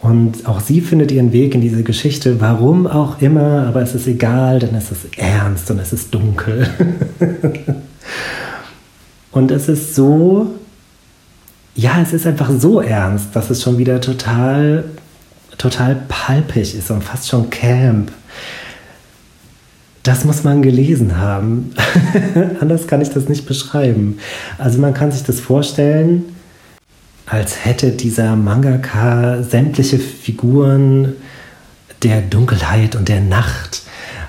und 0.05 0.47
auch 0.47 0.61
sie 0.61 0.83
findet 0.83 1.11
ihren 1.13 1.33
Weg 1.33 1.55
in 1.55 1.63
diese 1.63 1.83
Geschichte, 1.83 2.39
warum 2.39 2.87
auch 2.87 3.23
immer, 3.23 3.67
aber 3.67 3.81
es 3.81 3.95
ist 3.95 4.07
egal, 4.07 4.59
denn 4.59 4.75
es 4.75 4.93
ist 4.93 5.17
ernst 5.17 5.71
und 5.71 5.79
es 5.79 5.95
ist 5.95 6.15
dunkel. 6.15 6.69
und 9.33 9.51
es 9.51 9.71
ist 9.71 9.95
so, 9.95 10.57
ja, 11.75 12.03
es 12.03 12.13
ist 12.13 12.27
einfach 12.27 12.51
so 12.51 12.83
ernst, 12.83 13.29
dass 13.33 13.49
es 13.49 13.63
schon 13.63 13.79
wieder 13.79 13.99
total, 13.99 14.85
total 15.57 15.97
palpig 16.07 16.75
ist 16.75 16.91
und 16.91 17.03
fast 17.03 17.27
schon 17.27 17.49
Camp. 17.49 18.13
Das 20.03 20.27
muss 20.27 20.45
man 20.45 20.61
gelesen 20.61 21.17
haben. 21.17 21.73
Anders 22.61 22.87
kann 22.87 23.01
ich 23.01 23.09
das 23.09 23.31
nicht 23.31 23.47
beschreiben. 23.47 24.19
Also 24.59 24.79
man 24.79 24.93
kann 24.93 25.13
sich 25.13 25.23
das 25.23 25.41
vorstellen, 25.41 26.34
als 27.27 27.65
hätte 27.65 27.93
dieser 27.93 28.37
Mangaka 28.37 29.43
sämtliche 29.43 29.99
Figuren 29.99 31.15
der 32.03 32.21
Dunkelheit 32.21 32.97
und 32.97 33.09
der 33.09 33.21
Nacht 33.21 33.83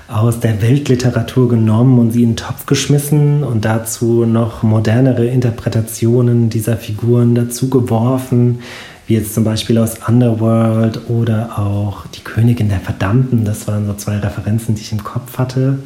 aus 0.08 0.40
der 0.40 0.62
Weltliteratur 0.62 1.48
genommen 1.48 1.98
und 1.98 2.12
sie 2.12 2.22
in 2.22 2.30
den 2.30 2.36
Topf 2.36 2.66
geschmissen 2.66 3.42
und 3.42 3.64
dazu 3.64 4.24
noch 4.24 4.62
modernere 4.62 5.26
Interpretationen 5.26 6.48
dieser 6.48 6.76
Figuren 6.76 7.34
dazu 7.34 7.68
geworfen, 7.68 8.60
wie 9.06 9.14
jetzt 9.14 9.34
zum 9.34 9.44
Beispiel 9.44 9.78
aus 9.78 9.96
Underworld 10.06 11.10
oder 11.10 11.58
auch 11.58 12.06
Die 12.06 12.22
Königin 12.22 12.68
der 12.68 12.80
Verdammten. 12.80 13.44
Das 13.44 13.66
waren 13.68 13.86
so 13.86 13.94
zwei 13.94 14.18
Referenzen, 14.18 14.74
die 14.74 14.82
ich 14.82 14.92
im 14.92 15.04
Kopf 15.04 15.38
hatte. 15.38 15.78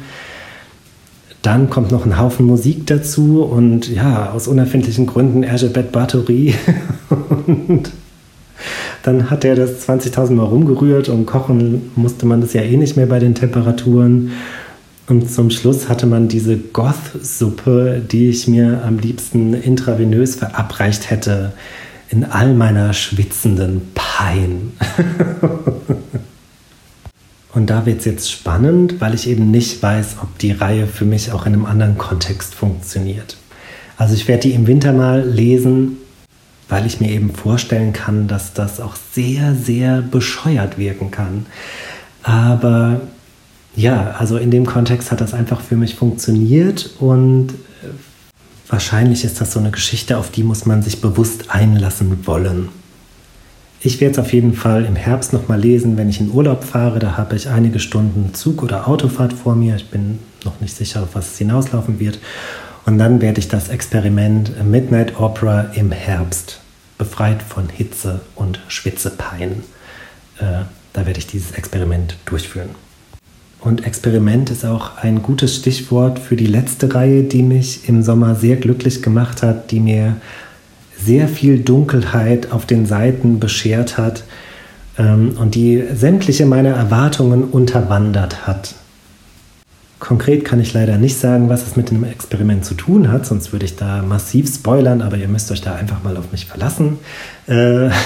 Dann 1.41 1.69
kommt 1.69 1.91
noch 1.91 2.05
ein 2.05 2.19
Haufen 2.19 2.45
Musik 2.45 2.85
dazu 2.85 3.41
und 3.43 3.89
ja, 3.89 4.31
aus 4.31 4.47
unerfindlichen 4.47 5.07
Gründen 5.07 5.43
Ergebet 5.43 5.91
Bathory. 5.91 6.53
und 7.39 7.91
dann 9.03 9.31
hat 9.31 9.43
er 9.43 9.55
das 9.55 9.87
20.000 9.87 10.33
Mal 10.33 10.45
rumgerührt 10.45 11.09
und 11.09 11.25
kochen 11.25 11.91
musste 11.95 12.27
man 12.27 12.41
das 12.41 12.53
ja 12.53 12.61
eh 12.61 12.77
nicht 12.77 12.95
mehr 12.95 13.07
bei 13.07 13.17
den 13.17 13.33
Temperaturen. 13.33 14.31
Und 15.07 15.31
zum 15.31 15.49
Schluss 15.49 15.89
hatte 15.89 16.05
man 16.05 16.27
diese 16.27 16.57
Goth-Suppe, 16.57 18.01
die 18.11 18.29
ich 18.29 18.47
mir 18.47 18.83
am 18.85 18.99
liebsten 18.99 19.55
intravenös 19.55 20.35
verabreicht 20.35 21.09
hätte 21.09 21.53
in 22.09 22.23
all 22.23 22.53
meiner 22.53 22.93
schwitzenden 22.93 23.81
Pein. 23.95 24.73
Und 27.53 27.69
da 27.69 27.85
wird 27.85 27.99
es 27.99 28.05
jetzt 28.05 28.31
spannend, 28.31 29.01
weil 29.01 29.13
ich 29.13 29.27
eben 29.27 29.51
nicht 29.51 29.83
weiß, 29.83 30.17
ob 30.21 30.37
die 30.39 30.51
Reihe 30.51 30.87
für 30.87 31.05
mich 31.05 31.31
auch 31.31 31.45
in 31.45 31.53
einem 31.53 31.65
anderen 31.65 31.97
Kontext 31.97 32.55
funktioniert. 32.55 33.37
Also 33.97 34.13
ich 34.13 34.27
werde 34.27 34.43
die 34.43 34.53
im 34.53 34.67
Winter 34.67 34.93
mal 34.93 35.27
lesen, 35.27 35.97
weil 36.69 36.85
ich 36.85 37.01
mir 37.01 37.11
eben 37.11 37.33
vorstellen 37.33 37.91
kann, 37.91 38.27
dass 38.27 38.53
das 38.53 38.79
auch 38.79 38.95
sehr, 39.13 39.53
sehr 39.53 40.01
bescheuert 40.01 40.77
wirken 40.77 41.11
kann. 41.11 41.45
Aber 42.23 43.01
ja, 43.75 44.15
also 44.17 44.37
in 44.37 44.51
dem 44.51 44.65
Kontext 44.65 45.11
hat 45.11 45.21
das 45.21 45.33
einfach 45.33 45.59
für 45.61 45.75
mich 45.75 45.95
funktioniert 45.95 46.91
und 46.99 47.53
Wahrscheinlich 48.71 49.25
ist 49.25 49.41
das 49.41 49.51
so 49.51 49.59
eine 49.59 49.69
Geschichte, 49.69 50.17
auf 50.17 50.31
die 50.31 50.43
muss 50.43 50.65
man 50.65 50.81
sich 50.81 51.01
bewusst 51.01 51.49
einlassen 51.49 52.25
wollen. 52.25 52.69
Ich 53.83 53.99
werde 53.99 54.13
es 54.13 54.19
auf 54.19 54.31
jeden 54.31 54.53
Fall 54.53 54.85
im 54.85 54.95
Herbst 54.95 55.33
nochmal 55.33 55.59
lesen, 55.59 55.97
wenn 55.97 56.07
ich 56.07 56.21
in 56.21 56.29
Urlaub 56.29 56.63
fahre. 56.63 56.99
Da 56.99 57.17
habe 57.17 57.35
ich 57.35 57.49
einige 57.49 57.79
Stunden 57.79 58.31
Zug- 58.35 58.61
oder 58.61 58.87
Autofahrt 58.87 59.33
vor 59.33 59.55
mir. 59.55 59.75
Ich 59.75 59.89
bin 59.89 60.19
noch 60.45 60.61
nicht 60.61 60.75
sicher, 60.75 61.01
auf 61.01 61.09
was 61.15 61.31
es 61.31 61.37
hinauslaufen 61.39 61.99
wird. 61.99 62.19
Und 62.85 62.99
dann 62.99 63.21
werde 63.21 63.39
ich 63.39 63.47
das 63.47 63.69
Experiment 63.69 64.51
Midnight 64.63 65.19
Opera 65.19 65.71
im 65.73 65.91
Herbst, 65.91 66.59
befreit 66.99 67.41
von 67.41 67.69
Hitze 67.69 68.21
und 68.35 68.59
Schwitzepein, 68.67 69.63
äh, 70.39 70.65
da 70.93 71.05
werde 71.05 71.19
ich 71.19 71.27
dieses 71.27 71.51
Experiment 71.51 72.17
durchführen. 72.25 72.69
Und 73.59 73.85
Experiment 73.85 74.49
ist 74.49 74.65
auch 74.65 74.97
ein 74.97 75.21
gutes 75.21 75.55
Stichwort 75.55 76.19
für 76.19 76.35
die 76.35 76.47
letzte 76.47 76.93
Reihe, 76.93 77.23
die 77.23 77.43
mich 77.43 77.87
im 77.87 78.03
Sommer 78.03 78.35
sehr 78.35 78.57
glücklich 78.57 79.01
gemacht 79.01 79.43
hat, 79.43 79.71
die 79.71 79.79
mir 79.79 80.17
sehr 81.05 81.27
viel 81.27 81.59
Dunkelheit 81.59 82.51
auf 82.51 82.65
den 82.65 82.85
Seiten 82.85 83.39
beschert 83.39 83.97
hat 83.97 84.23
ähm, 84.97 85.35
und 85.39 85.55
die 85.55 85.83
sämtliche 85.93 86.45
meiner 86.45 86.69
Erwartungen 86.69 87.45
unterwandert 87.45 88.47
hat. 88.47 88.75
Konkret 89.99 90.45
kann 90.45 90.59
ich 90.59 90.73
leider 90.73 90.97
nicht 90.97 91.19
sagen, 91.19 91.49
was 91.49 91.67
es 91.67 91.75
mit 91.75 91.91
dem 91.91 92.03
Experiment 92.03 92.65
zu 92.65 92.73
tun 92.73 93.11
hat, 93.11 93.25
sonst 93.25 93.51
würde 93.51 93.65
ich 93.65 93.75
da 93.75 94.01
massiv 94.01 94.47
spoilern, 94.47 95.01
aber 95.01 95.17
ihr 95.17 95.27
müsst 95.27 95.51
euch 95.51 95.61
da 95.61 95.75
einfach 95.75 96.03
mal 96.03 96.17
auf 96.17 96.31
mich 96.31 96.47
verlassen. 96.47 96.97
Äh 97.47 97.89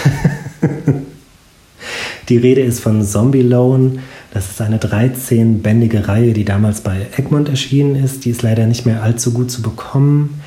die 2.29 2.38
Rede 2.38 2.62
ist 2.62 2.81
von 2.81 3.03
Zombie 3.03 3.43
Loan 3.43 3.99
das 4.36 4.51
ist 4.51 4.60
eine 4.60 4.79
13-bändige 4.79 6.10
Reihe, 6.10 6.34
die 6.34 6.43
damals 6.43 6.81
bei 6.81 7.08
Egmont 7.15 7.47
erschienen 7.47 7.95
ist. 7.95 8.25
Die 8.25 8.31
ist 8.31 8.41
leider 8.41 8.67
nicht 8.67 8.86
mehr 8.86 9.01
allzu 9.01 9.31
gut 9.31 9.49
zu 9.49 9.62
bekommen. 9.62 10.41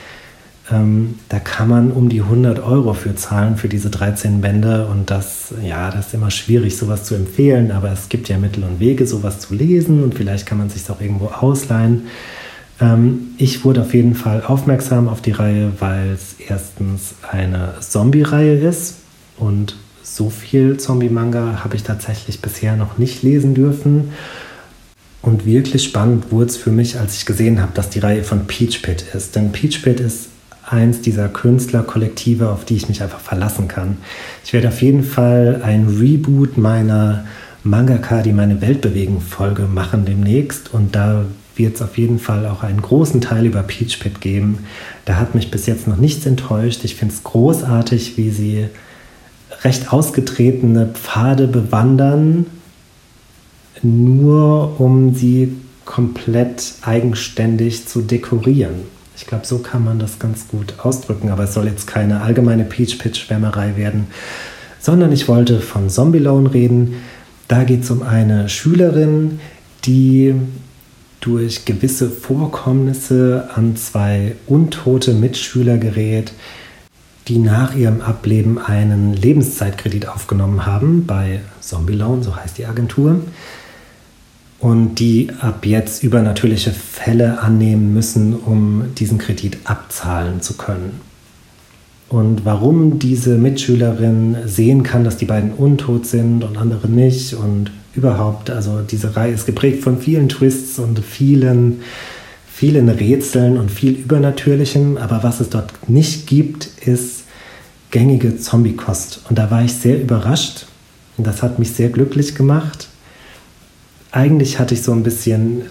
Ähm, 0.71 1.19
da 1.29 1.39
kann 1.39 1.69
man 1.69 1.93
um 1.93 2.09
die 2.09 2.21
100 2.21 2.61
Euro 2.61 2.93
für 2.93 3.15
zahlen 3.15 3.57
für 3.57 3.69
diese 3.69 3.89
13 3.89 4.41
Bände 4.43 4.87
und 4.87 5.11
das, 5.11 5.55
ja, 5.63 5.91
das 5.91 6.09
ist 6.09 6.15
immer 6.15 6.31
schwierig, 6.31 6.77
sowas 6.77 7.05
zu 7.05 7.15
empfehlen, 7.15 7.71
aber 7.71 7.91
es 7.91 8.09
gibt 8.11 8.29
ja 8.29 8.37
Mittel 8.37 8.65
und 8.65 8.79
Wege, 8.79 9.07
sowas 9.07 9.41
zu 9.41 9.55
lesen 9.55 10.03
und 10.03 10.15
vielleicht 10.15 10.47
kann 10.47 10.59
man 10.59 10.69
sich 10.69 10.89
auch 10.91 11.01
irgendwo 11.01 11.27
ausleihen. 11.27 12.09
Ähm, 12.81 13.29
ich 13.39 13.65
wurde 13.65 13.81
auf 13.81 13.95
jeden 13.95 14.15
Fall 14.15 14.43
aufmerksam 14.43 15.09
auf 15.09 15.23
die 15.23 15.33
Reihe, 15.33 15.73
weil 15.79 16.11
es 16.11 16.37
erstens 16.47 17.15
eine 17.31 17.75
Zombie-Reihe 17.81 18.59
ist 18.59 18.97
und 19.39 19.77
so 20.03 20.29
viel 20.29 20.79
Zombie-Manga 20.79 21.65
habe 21.65 21.77
ich 21.77 21.83
tatsächlich 21.83 22.43
bisher 22.43 22.77
noch 22.77 22.99
nicht 22.99 23.23
lesen 23.23 23.55
dürfen. 23.55 24.13
Und 25.23 25.47
wirklich 25.47 25.85
spannend 25.85 26.31
wurde 26.31 26.47
es 26.47 26.57
für 26.57 26.71
mich, 26.71 26.99
als 26.99 27.17
ich 27.17 27.27
gesehen 27.27 27.61
habe, 27.61 27.73
dass 27.75 27.91
die 27.91 27.99
Reihe 27.99 28.25
von 28.25 28.47
Peach 28.47 28.83
Pit 28.83 29.05
ist. 29.15 29.37
Denn 29.37 29.53
Peach 29.53 29.83
Pit 29.83 30.01
ist 30.01 30.29
eins 30.71 31.01
dieser 31.01 31.29
Künstlerkollektive, 31.29 32.51
auf 32.51 32.65
die 32.65 32.77
ich 32.77 32.89
mich 32.89 33.03
einfach 33.03 33.21
verlassen 33.21 33.69
kann. 33.69 33.99
Ich 34.45 34.53
werde 34.53 34.69
auf 34.69 34.83
jeden 34.83 35.03
Fall 35.03 35.61
ein 35.65 35.89
Reboot 35.89 36.57
meiner 36.59 37.25
Mangaka, 37.65 38.23
die 38.23 38.33
meine 38.33 38.61
Welt 38.61 38.81
bewegen 38.81 39.21
Folge 39.21 39.63
machen 39.63 40.05
demnächst. 40.05 40.73
Und 40.73 40.95
da 40.95 41.25
wird 41.57 41.77
es 41.77 41.83
auf 41.83 41.99
jeden 41.99 42.19
Fall 42.19 42.47
auch 42.47 42.63
einen 42.63 42.81
großen 42.81 43.21
Teil 43.21 43.47
über 43.47 43.63
Peach 43.63 43.99
Pit 44.01 44.21
geben. 44.21 44.61
Da 45.05 45.17
hat 45.17 45.35
mich 45.35 45.51
bis 45.51 45.67
jetzt 45.67 45.89
noch 45.89 45.97
nichts 45.97 46.25
enttäuscht. 46.27 46.85
Ich 46.85 46.95
finde 46.95 47.15
es 47.15 47.25
großartig, 47.25 48.17
wie 48.17 48.31
sie 48.31 48.69
recht 49.65 49.93
ausgetretene 49.93 50.91
Pfade 50.95 51.49
bewandern, 51.49 52.47
nur 53.83 54.81
um 54.81 55.15
sie 55.15 55.57
komplett 55.85 56.75
eigenständig 56.83 57.89
zu 57.89 58.03
dekorieren. 58.03 58.98
Ich 59.19 59.27
glaube, 59.27 59.45
so 59.45 59.59
kann 59.59 59.85
man 59.85 59.99
das 59.99 60.21
ganz 60.21 60.47
gut 60.47 60.75
ausdrücken, 60.79 61.31
aber 61.31 61.43
es 61.43 61.53
soll 61.53 61.67
jetzt 61.67 61.89
keine 61.89 62.21
allgemeine 62.21 62.63
Peach-Pitch-Schwärmerei 62.63 63.77
werden, 63.77 64.07
sondern 64.79 65.11
ich 65.11 65.27
wollte 65.27 65.61
von 65.61 65.91
Zombie 65.91 66.21
Loan 66.21 66.47
reden. 66.47 66.95
Da 67.49 67.65
geht 67.65 67.83
es 67.83 67.91
um 67.91 68.03
eine 68.03 68.49
Schülerin, 68.49 69.41
die 69.85 70.37
durch 71.21 71.65
gewisse 71.65 72.09
Vorkommnisse 72.09 73.49
an 73.57 73.75
zwei 73.75 74.37
untote 74.47 75.15
Mitschüler 75.15 75.79
gerät, 75.79 76.33
die 77.27 77.39
nach 77.39 77.75
ihrem 77.75 78.01
Ableben 78.01 78.59
einen 78.59 79.15
Lebenszeitkredit 79.15 80.07
aufgenommen 80.07 80.65
haben 80.65 81.07
bei 81.07 81.41
Zombie 81.61 81.95
Loan, 81.95 82.23
so 82.23 82.37
heißt 82.37 82.57
die 82.57 82.67
Agentur, 82.67 83.21
und 84.61 84.97
die 84.97 85.29
ab 85.41 85.65
jetzt 85.65 86.03
übernatürliche 86.03 86.73
Fälle 86.73 87.41
annehmen 87.41 87.95
müssen, 87.95 88.35
um 88.35 88.85
diesen 88.97 89.19
Kredit 89.19 89.59
abzahlen 89.65 90.43
zu 90.43 90.55
können. 90.55 91.01
Und 92.09 92.45
warum 92.45 92.99
diese 92.99 93.37
Mitschülerin 93.37 94.37
sehen 94.47 94.83
kann, 94.83 95.05
dass 95.05 95.19
die 95.19 95.27
beiden 95.27 95.53
untot 95.53 96.07
sind 96.07 96.43
und 96.43 96.57
andere 96.57 96.89
nicht 96.89 97.35
und 97.35 97.71
überhaupt, 97.95 98.51
also 98.51 98.81
diese 98.81 99.15
Reihe 99.15 99.35
ist 99.35 99.47
geprägt 99.47 99.83
von 99.83 99.99
vielen 99.99 100.29
Twists 100.29 100.79
und 100.79 100.99
vielen, 101.01 101.83
vielen 102.51 102.89
Rätseln 102.89 103.59
und 103.59 103.71
viel 103.71 103.93
Übernatürlichem, 103.93 104.97
aber 104.97 105.23
was 105.23 105.41
es 105.41 105.51
dort 105.51 105.89
nicht 105.89 106.27
gibt, 106.27 106.71
ist 106.87 107.25
gängige 107.91 108.39
Zombie-Kost. 108.39 109.21
Und 109.29 109.39
da 109.39 109.51
war 109.51 109.63
ich 109.65 109.75
sehr 109.75 110.01
überrascht 110.01 110.67
und 111.19 111.27
das 111.27 111.43
hat 111.43 111.59
mich 111.59 111.73
sehr 111.73 111.91
glücklich 111.91 112.35
gemacht. 112.35 112.89
Eigentlich 114.11 114.59
hatte 114.59 114.75
ich 114.75 114.83
so 114.83 114.93
ein 114.93 115.03
bisschen 115.03 115.63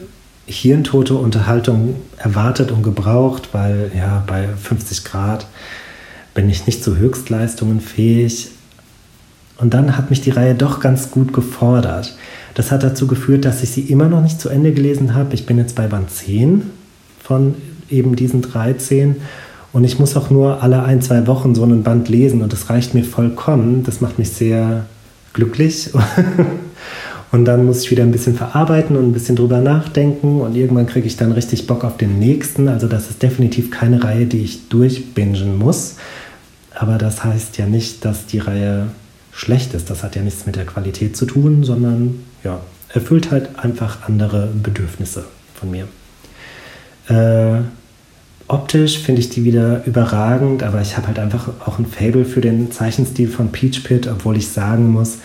hirntote 0.45 1.15
Unterhaltung 1.15 1.95
erwartet 2.17 2.71
und 2.71 2.83
gebraucht, 2.83 3.49
weil 3.51 3.91
ja 3.95 4.23
bei 4.25 4.47
50 4.47 5.03
Grad 5.03 5.47
bin 6.33 6.49
ich 6.49 6.67
nicht 6.67 6.83
zu 6.83 6.97
Höchstleistungen 6.97 7.81
fähig. 7.81 8.49
Und 9.57 9.73
dann 9.73 9.97
hat 9.97 10.11
mich 10.11 10.21
die 10.21 10.29
Reihe 10.29 10.53
doch 10.53 10.79
ganz 10.79 11.09
gut 11.09 11.33
gefordert. 11.33 12.15
Das 12.53 12.71
hat 12.71 12.83
dazu 12.83 13.07
geführt, 13.07 13.43
dass 13.43 13.63
ich 13.63 13.71
sie 13.71 13.81
immer 13.81 14.07
noch 14.07 14.21
nicht 14.21 14.39
zu 14.39 14.49
Ende 14.49 14.71
gelesen 14.71 15.15
habe. 15.15 15.33
Ich 15.33 15.45
bin 15.45 15.57
jetzt 15.57 15.75
bei 15.75 15.87
Band 15.87 16.11
10 16.11 16.61
von 17.21 17.55
eben 17.89 18.15
diesen 18.15 18.43
13 18.43 19.15
und 19.73 19.83
ich 19.83 19.99
muss 19.99 20.15
auch 20.15 20.29
nur 20.29 20.61
alle 20.61 20.83
ein, 20.83 21.01
zwei 21.01 21.27
Wochen 21.27 21.55
so 21.55 21.63
einen 21.63 21.83
Band 21.83 22.07
lesen 22.07 22.41
und 22.41 22.53
das 22.53 22.69
reicht 22.69 22.93
mir 22.93 23.03
vollkommen. 23.03 23.83
Das 23.83 23.99
macht 23.99 24.19
mich 24.19 24.29
sehr 24.29 24.85
glücklich. 25.33 25.89
und 27.31 27.45
dann 27.45 27.65
muss 27.65 27.83
ich 27.83 27.91
wieder 27.91 28.03
ein 28.03 28.11
bisschen 28.11 28.35
verarbeiten 28.35 28.95
und 28.95 29.09
ein 29.09 29.13
bisschen 29.13 29.35
drüber 29.35 29.59
nachdenken 29.59 30.39
und 30.39 30.55
irgendwann 30.55 30.87
kriege 30.87 31.07
ich 31.07 31.17
dann 31.17 31.33
richtig 31.33 31.67
Bock 31.67 31.83
auf 31.83 31.97
den 31.97 32.19
nächsten. 32.19 32.69
Also 32.69 32.87
das 32.87 33.09
ist 33.09 33.21
definitiv 33.21 33.69
keine 33.69 34.03
Reihe, 34.03 34.25
die 34.25 34.43
ich 34.43 34.69
durchbingen 34.69 35.57
muss. 35.57 35.95
Aber 36.73 36.97
das 36.97 37.23
heißt 37.23 37.57
ja 37.57 37.65
nicht, 37.65 38.05
dass 38.05 38.27
die 38.27 38.39
Reihe 38.39 38.87
schlecht 39.31 39.73
ist. 39.73 39.89
Das 39.89 40.03
hat 40.03 40.15
ja 40.15 40.21
nichts 40.21 40.45
mit 40.45 40.55
der 40.55 40.65
Qualität 40.65 41.17
zu 41.17 41.25
tun, 41.25 41.63
sondern 41.63 42.23
ja, 42.43 42.61
erfüllt 42.93 43.29
halt 43.29 43.59
einfach 43.59 44.07
andere 44.07 44.47
Bedürfnisse 44.63 45.25
von 45.53 45.69
mir. 45.71 45.87
Äh, 47.09 47.61
optisch 48.47 48.99
finde 48.99 49.21
ich 49.21 49.29
die 49.29 49.43
wieder 49.43 49.85
überragend, 49.85 50.63
aber 50.63 50.81
ich 50.81 50.95
habe 50.95 51.07
halt 51.07 51.19
einfach 51.19 51.49
auch 51.65 51.77
ein 51.77 51.85
Fable 51.85 52.23
für 52.23 52.41
den 52.41 52.71
Zeichenstil 52.71 53.27
von 53.27 53.51
Peach 53.51 53.83
Pit, 53.83 54.07
obwohl 54.07 54.37
ich 54.37 54.47
sagen 54.47 54.91
muss, 54.91 55.17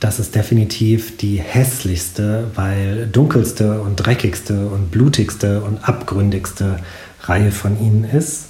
das 0.00 0.18
ist 0.18 0.34
definitiv 0.34 1.16
die 1.16 1.36
hässlichste, 1.36 2.50
weil 2.54 3.06
dunkelste 3.06 3.80
und 3.80 3.96
dreckigste 3.96 4.66
und 4.66 4.90
blutigste 4.90 5.62
und 5.62 5.88
abgründigste 5.88 6.78
Reihe 7.22 7.50
von 7.50 7.80
ihnen 7.80 8.04
ist. 8.04 8.46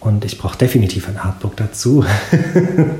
Und 0.00 0.24
ich 0.24 0.38
brauche 0.38 0.58
definitiv 0.58 1.08
ein 1.08 1.16
Artbook 1.16 1.56
dazu. 1.56 2.04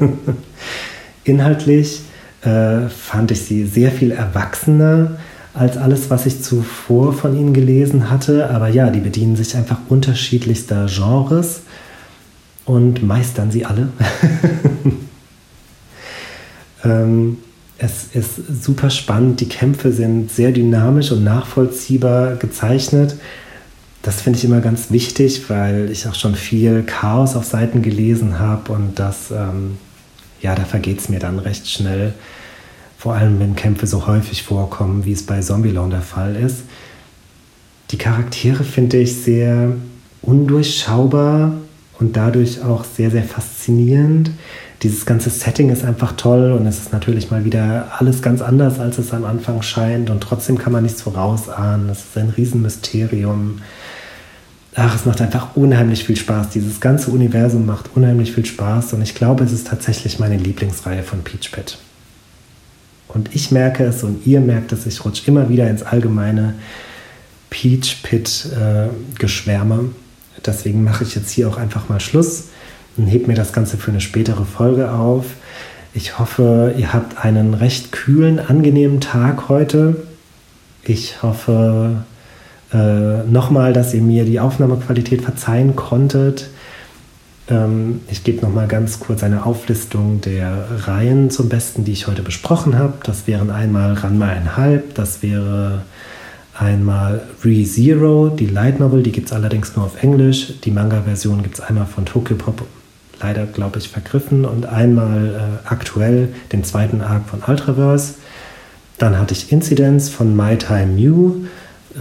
Inhaltlich 1.25 2.03
äh, 2.43 2.89
fand 2.89 3.31
ich 3.31 3.43
sie 3.43 3.67
sehr 3.67 3.91
viel 3.91 4.11
erwachsener 4.11 5.19
als 5.55 5.77
alles, 5.77 6.11
was 6.11 6.27
ich 6.27 6.43
zuvor 6.43 7.13
von 7.13 7.37
ihnen 7.37 7.55
gelesen 7.55 8.11
hatte. 8.11 8.51
Aber 8.51 8.69
ja, 8.69 8.91
die 8.91 9.01
bedienen 9.01 9.37
sich 9.37 9.57
einfach 9.57 9.79
unterschiedlichster 9.89 10.87
Genres 10.87 11.63
und 12.65 13.03
meistern 13.03 13.51
sie 13.51 13.65
alle. 13.65 13.89
ähm, 16.85 17.39
es 17.85 18.15
ist 18.15 18.65
super 18.65 18.89
spannend. 18.89 19.41
Die 19.41 19.49
Kämpfe 19.49 19.93
sind 19.93 20.31
sehr 20.31 20.53
dynamisch 20.53 21.13
und 21.13 21.23
nachvollziehbar 21.23 22.37
gezeichnet. 22.37 23.17
Das 24.03 24.23
finde 24.23 24.39
ich 24.39 24.45
immer 24.45 24.61
ganz 24.61 24.91
wichtig, 24.91 25.49
weil 25.49 25.91
ich 25.91 26.07
auch 26.09 26.15
schon 26.15 26.35
viel 26.35 26.83
Chaos 26.83 27.37
auf 27.37 27.45
Seiten 27.45 27.83
gelesen 27.83 28.39
habe 28.39 28.73
und 28.73 28.99
das, 28.99 29.31
ähm, 29.31 29.79
ja, 30.41 30.55
da 30.55 30.65
vergeht 30.65 31.01
es 31.01 31.09
mir 31.09 31.19
dann 31.19 31.39
recht 31.39 31.69
schnell. 31.69 32.15
Vor 32.99 33.15
allem, 33.15 33.39
wenn 33.39 33.55
Kämpfe 33.55 33.87
so 33.87 34.07
häufig 34.07 34.43
vorkommen, 34.43 35.05
wie 35.05 35.13
es 35.13 35.25
bei 35.25 35.41
Zombieland 35.41 35.93
der 35.93 36.01
Fall 36.01 36.37
ist. 36.37 36.63
Die 37.91 37.99
Charaktere 37.99 38.65
finde 38.65 38.99
ich 38.99 39.15
sehr 39.15 39.73
undurchschaubar 40.23 41.53
und 42.05 42.17
dadurch 42.17 42.63
auch 42.63 42.85
sehr, 42.85 43.11
sehr 43.11 43.25
faszinierend. 43.25 44.31
Dieses 44.83 45.07
ganze 45.07 45.31
Setting 45.31 45.71
ist 45.71 45.85
einfach 45.85 46.13
toll 46.13 46.53
und 46.53 46.67
es 46.67 46.79
ist 46.79 46.93
natürlich 46.93 47.31
mal 47.31 47.45
wieder 47.45 47.93
alles 47.99 48.21
ganz 48.21 48.43
anders, 48.43 48.79
als 48.79 48.99
es 48.99 49.13
am 49.13 49.25
Anfang 49.25 49.63
scheint 49.63 50.11
und 50.11 50.21
trotzdem 50.21 50.59
kann 50.59 50.73
man 50.73 50.83
nichts 50.83 51.03
vorausahnen. 51.03 51.89
Es 51.89 52.01
ist 52.01 52.19
ein 52.19 52.31
Riesenmysterium 52.31 53.61
ach, 54.75 54.95
es 54.95 55.05
macht 55.05 55.21
einfach 55.21 55.57
unheimlich 55.57 56.05
viel 56.05 56.17
Spaß. 56.17 56.51
Dieses 56.51 56.81
ganze 56.81 57.11
Universum 57.11 57.67
macht 57.67 57.91
unheimlich 57.95 58.33
viel 58.33 58.45
Spaß 58.45 58.95
und 58.95 59.03
ich 59.03 59.15
glaube, 59.15 59.45
es 59.45 59.53
ist 59.53 59.69
tatsächlich 59.69 60.19
meine 60.19 60.37
Lieblingsreihe 60.37 61.03
von 61.03 61.23
Peach 61.23 61.53
Pit. 61.53 61.79
Und 63.09 63.35
ich 63.35 63.51
merke 63.51 63.85
es 63.85 64.03
und 64.03 64.27
ihr 64.27 64.41
merkt 64.41 64.73
es, 64.73 64.87
ich 64.87 65.05
rutsche 65.05 65.29
immer 65.29 65.49
wieder 65.49 65.69
ins 65.71 65.83
allgemeine 65.83 66.55
Peach 67.51 68.03
Pit 68.03 68.49
äh, 68.53 68.89
Geschwärme. 69.19 69.91
Deswegen 70.47 70.85
mache 70.85 71.05
ich 71.05 71.15
jetzt 71.15 71.31
hier 71.31 71.49
auch 71.49 71.57
einfach 71.57 71.89
mal 71.89 72.01
Schluss 72.01 72.49
und 72.97 73.07
heb 73.07 73.27
mir 73.27 73.35
das 73.35 73.53
Ganze 73.53 73.77
für 73.77 73.91
eine 73.91 74.01
spätere 74.01 74.45
Folge 74.45 74.91
auf. 74.91 75.27
Ich 75.95 76.19
hoffe, 76.19 76.75
ihr 76.77 76.93
habt 76.93 77.25
einen 77.25 77.55
recht 77.55 77.93
kühlen, 77.93 78.41
angenehmen 78.41 79.01
Tag 79.01 79.49
heute. 79.49 79.97
Ich 80.83 81.23
hoffe, 81.23 82.05
äh, 82.73 83.23
nochmal, 83.31 83.73
dass 83.73 83.95
ihr 83.95 84.03
mir 84.03 84.25
die 84.25 84.41
Aufnahmequalität 84.41 85.23
verzeihen 85.23 85.77
konntet. 85.77 86.51
Ähm, 87.49 88.01
ich 88.11 88.25
gebe 88.25 88.45
nochmal 88.45 88.67
ganz 88.67 89.01
kurz 89.01 89.23
eine 89.23 89.47
Auflistung 89.47 90.21
der 90.21 90.67
Reihen 90.87 91.31
zum 91.31 91.49
Besten, 91.49 91.85
die 91.85 91.93
ich 91.93 92.07
heute 92.07 92.23
besprochen 92.23 92.77
habe. 92.77 92.95
Das 93.05 93.27
wären 93.27 93.51
einmal 93.51 93.93
Ranma 93.93 94.29
einhalb, 94.29 94.95
das 94.95 95.23
wäre 95.23 95.83
einmal 96.59 97.23
ReZero, 97.45 98.29
die 98.29 98.47
Light 98.47 98.81
Novel, 98.81 99.03
die 99.03 99.13
gibt 99.13 99.29
es 99.29 99.33
allerdings 99.33 99.75
nur 99.77 99.87
auf 99.87 100.03
Englisch. 100.03 100.61
Die 100.65 100.71
Manga-Version 100.71 101.43
gibt 101.43 101.57
es 101.57 101.61
einmal 101.61 101.87
von 101.87 102.07
Tokyo 102.07 102.37
Pop, 102.37 102.63
leider 103.21 103.47
glaube 103.47 103.79
ich 103.79 103.89
vergriffen, 103.89 104.45
und 104.45 104.67
einmal 104.67 105.61
äh, 105.65 105.69
aktuell 105.69 106.29
den 106.53 106.65
zweiten 106.65 107.01
Arc 107.01 107.29
von 107.29 107.43
Ultraverse. 107.47 108.15
Dann 108.99 109.19
hatte 109.19 109.35
ich 109.35 109.51
Incidents 109.51 110.09
von 110.09 110.37
My 110.37 110.57
Time 110.57 110.87
Mew 110.87 111.47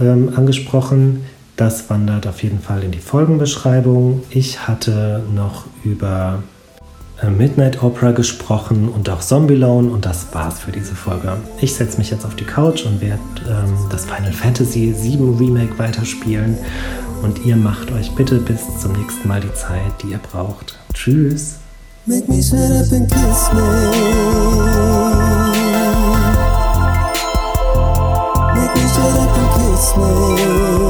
ähm, 0.00 0.32
angesprochen. 0.36 1.24
Das 1.56 1.90
wandert 1.90 2.26
auf 2.26 2.42
jeden 2.42 2.60
Fall 2.60 2.82
in 2.82 2.90
die 2.90 2.98
Folgenbeschreibung. 2.98 4.22
Ich 4.30 4.66
hatte 4.66 5.22
noch 5.34 5.66
über 5.84 6.42
Midnight 7.22 7.82
Opera 7.82 8.10
gesprochen 8.10 8.88
und 8.88 9.08
auch 9.08 9.20
Zombie 9.20 9.54
Loan 9.54 9.90
und 9.90 10.04
das 10.04 10.26
war's 10.32 10.60
für 10.60 10.72
diese 10.72 10.94
Folge. 10.94 11.36
Ich 11.60 11.74
setze 11.74 11.98
mich 11.98 12.10
jetzt 12.10 12.26
auf 12.26 12.34
die 12.34 12.44
Couch 12.44 12.84
und 12.84 13.00
werde 13.00 13.20
ähm, 13.48 13.74
das 13.90 14.04
Final 14.04 14.32
Fantasy 14.32 14.94
VII 14.96 15.36
Remake 15.38 15.78
weiterspielen 15.78 16.58
und 17.22 17.44
ihr 17.44 17.56
macht 17.56 17.92
euch 17.92 18.10
bitte 18.14 18.38
bis 18.38 18.60
zum 18.80 18.92
nächsten 18.92 19.28
Mal 19.28 19.40
die 19.40 19.54
Zeit, 19.54 19.92
die 20.02 20.08
ihr 20.08 20.18
braucht. 20.18 20.78
Tschüss. 20.92 21.56
Make 22.06 22.28
me 22.28 22.42
shut 22.42 22.58
up 22.58 22.92
and 22.92 23.10
kiss 23.10 23.52
me. 23.54 23.62
Make 28.54 28.74
me 28.74 28.88
shut 28.92 29.16
up 29.16 29.38
and 29.38 29.48
kiss 29.54 29.96
me. 29.96 30.83